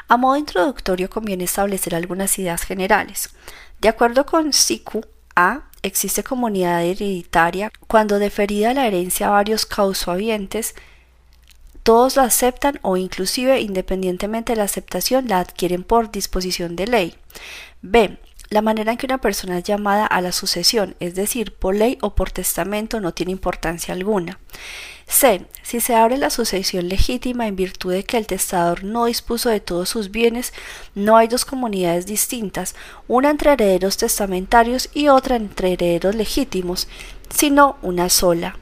[0.08, 3.32] A modo introductorio conviene establecer algunas ideas generales.
[3.82, 5.04] De acuerdo con SICU
[5.36, 10.76] A, existe comunidad hereditaria cuando deferida la herencia a varios causohabientes,
[11.84, 17.16] todos la aceptan o inclusive independientemente de la aceptación la adquieren por disposición de ley.
[17.82, 18.18] B.
[18.50, 22.00] La manera en que una persona es llamada a la sucesión, es decir, por ley
[22.02, 24.39] o por testamento, no tiene importancia alguna.
[25.06, 25.45] C.
[25.62, 29.60] Si se abre la sucesión legítima en virtud de que el testador no dispuso de
[29.60, 30.52] todos sus bienes,
[30.95, 32.76] no hay dos comunidades distintas,
[33.08, 36.88] una entre herederos testamentarios y otra entre herederos legítimos,
[37.30, 38.58] sino una sola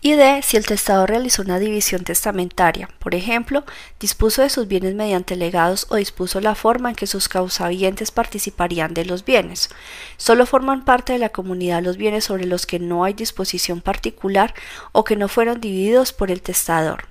[0.00, 0.42] y D.
[0.42, 3.64] Si el testador realizó una división testamentaria, por ejemplo,
[3.98, 8.94] dispuso de sus bienes mediante legados o dispuso la forma en que sus causavientes participarían
[8.94, 9.70] de los bienes.
[10.16, 14.54] Solo forman parte de la comunidad los bienes sobre los que no hay disposición particular
[14.92, 17.08] o que no fueron divididos por el testador.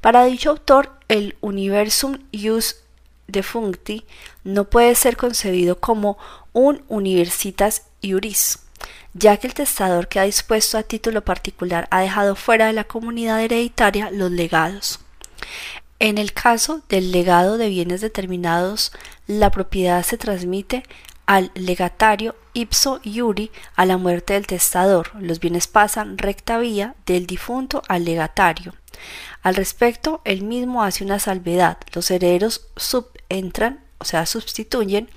[0.00, 2.76] Para dicho autor, el universum ius
[3.26, 4.04] defuncti
[4.42, 6.18] no puede ser concebido como
[6.52, 8.60] un universitas iuris
[9.18, 12.84] ya que el testador que ha dispuesto a título particular ha dejado fuera de la
[12.84, 15.00] comunidad hereditaria los legados.
[15.98, 18.92] En el caso del legado de bienes determinados,
[19.26, 20.84] la propiedad se transmite
[21.26, 25.10] al legatario ipso iuri a la muerte del testador.
[25.20, 28.74] Los bienes pasan recta vía del difunto al legatario.
[29.42, 31.78] Al respecto, él mismo hace una salvedad.
[31.92, 35.08] Los herederos subentran, o sea, sustituyen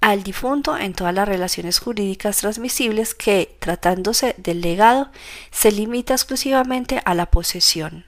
[0.00, 5.10] al difunto en todas las relaciones jurídicas transmisibles que, tratándose del legado,
[5.50, 8.04] se limita exclusivamente a la posesión.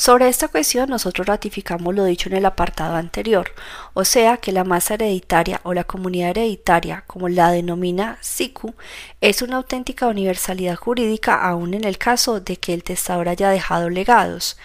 [0.00, 3.52] Sobre esta cuestión nosotros ratificamos lo dicho en el apartado anterior,
[3.92, 8.74] o sea que la masa hereditaria o la comunidad hereditaria, como la denomina SICU,
[9.20, 13.90] es una auténtica universalidad jurídica aun en el caso de que el testador haya dejado
[13.90, 14.56] legados.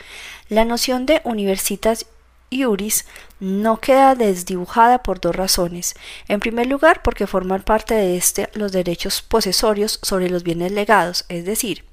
[0.47, 2.05] La noción de universitas
[2.49, 3.05] iuris
[3.39, 5.95] no queda desdibujada por dos razones.
[6.27, 11.25] En primer lugar, porque forman parte de este los derechos posesorios sobre los bienes legados,
[11.27, 11.83] es decir,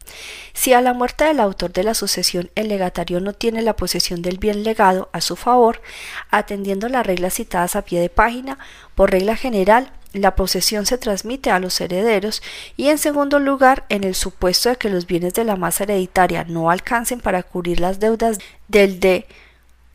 [0.52, 4.22] si a la muerte del autor de la sucesión el legatario no tiene la posesión
[4.22, 5.82] del bien legado a su favor,
[6.30, 8.58] atendiendo las reglas citadas a pie de página,
[8.94, 12.42] por regla general, la posesión se transmite a los herederos
[12.76, 16.44] y en segundo lugar, en el supuesto de que los bienes de la masa hereditaria
[16.44, 18.38] no alcancen para cubrir las deudas
[18.68, 19.26] del de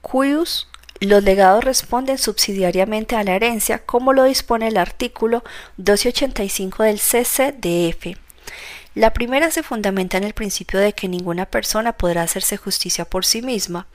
[0.01, 0.67] cuius
[0.99, 5.43] los legados responden subsidiariamente a la herencia como lo dispone el artículo
[5.77, 8.17] 285 del CCDF.
[8.97, 13.25] La primera se fundamenta en el principio de que ninguna persona podrá hacerse justicia por
[13.25, 13.85] sí misma,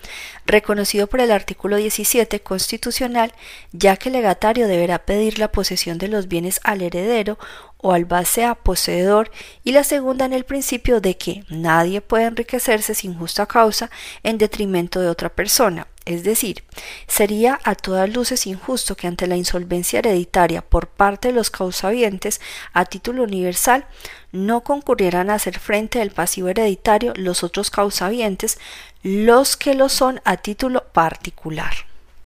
[0.47, 3.33] reconocido por el artículo 17 constitucional,
[3.73, 7.37] ya que el legatario deberá pedir la posesión de los bienes al heredero
[7.79, 9.33] o al base a poseedor,
[9.65, 13.91] y la segunda en el principio de que nadie puede enriquecerse sin justa causa
[14.23, 16.65] en detrimento de otra persona, es decir,
[17.07, 22.41] sería a todas luces injusto que ante la insolvencia hereditaria por parte de los causavientes
[22.73, 23.87] a título universal
[24.33, 28.59] no concurrieran a hacer frente al pasivo hereditario los otros causavientes,
[29.03, 31.92] los que lo son a título particular.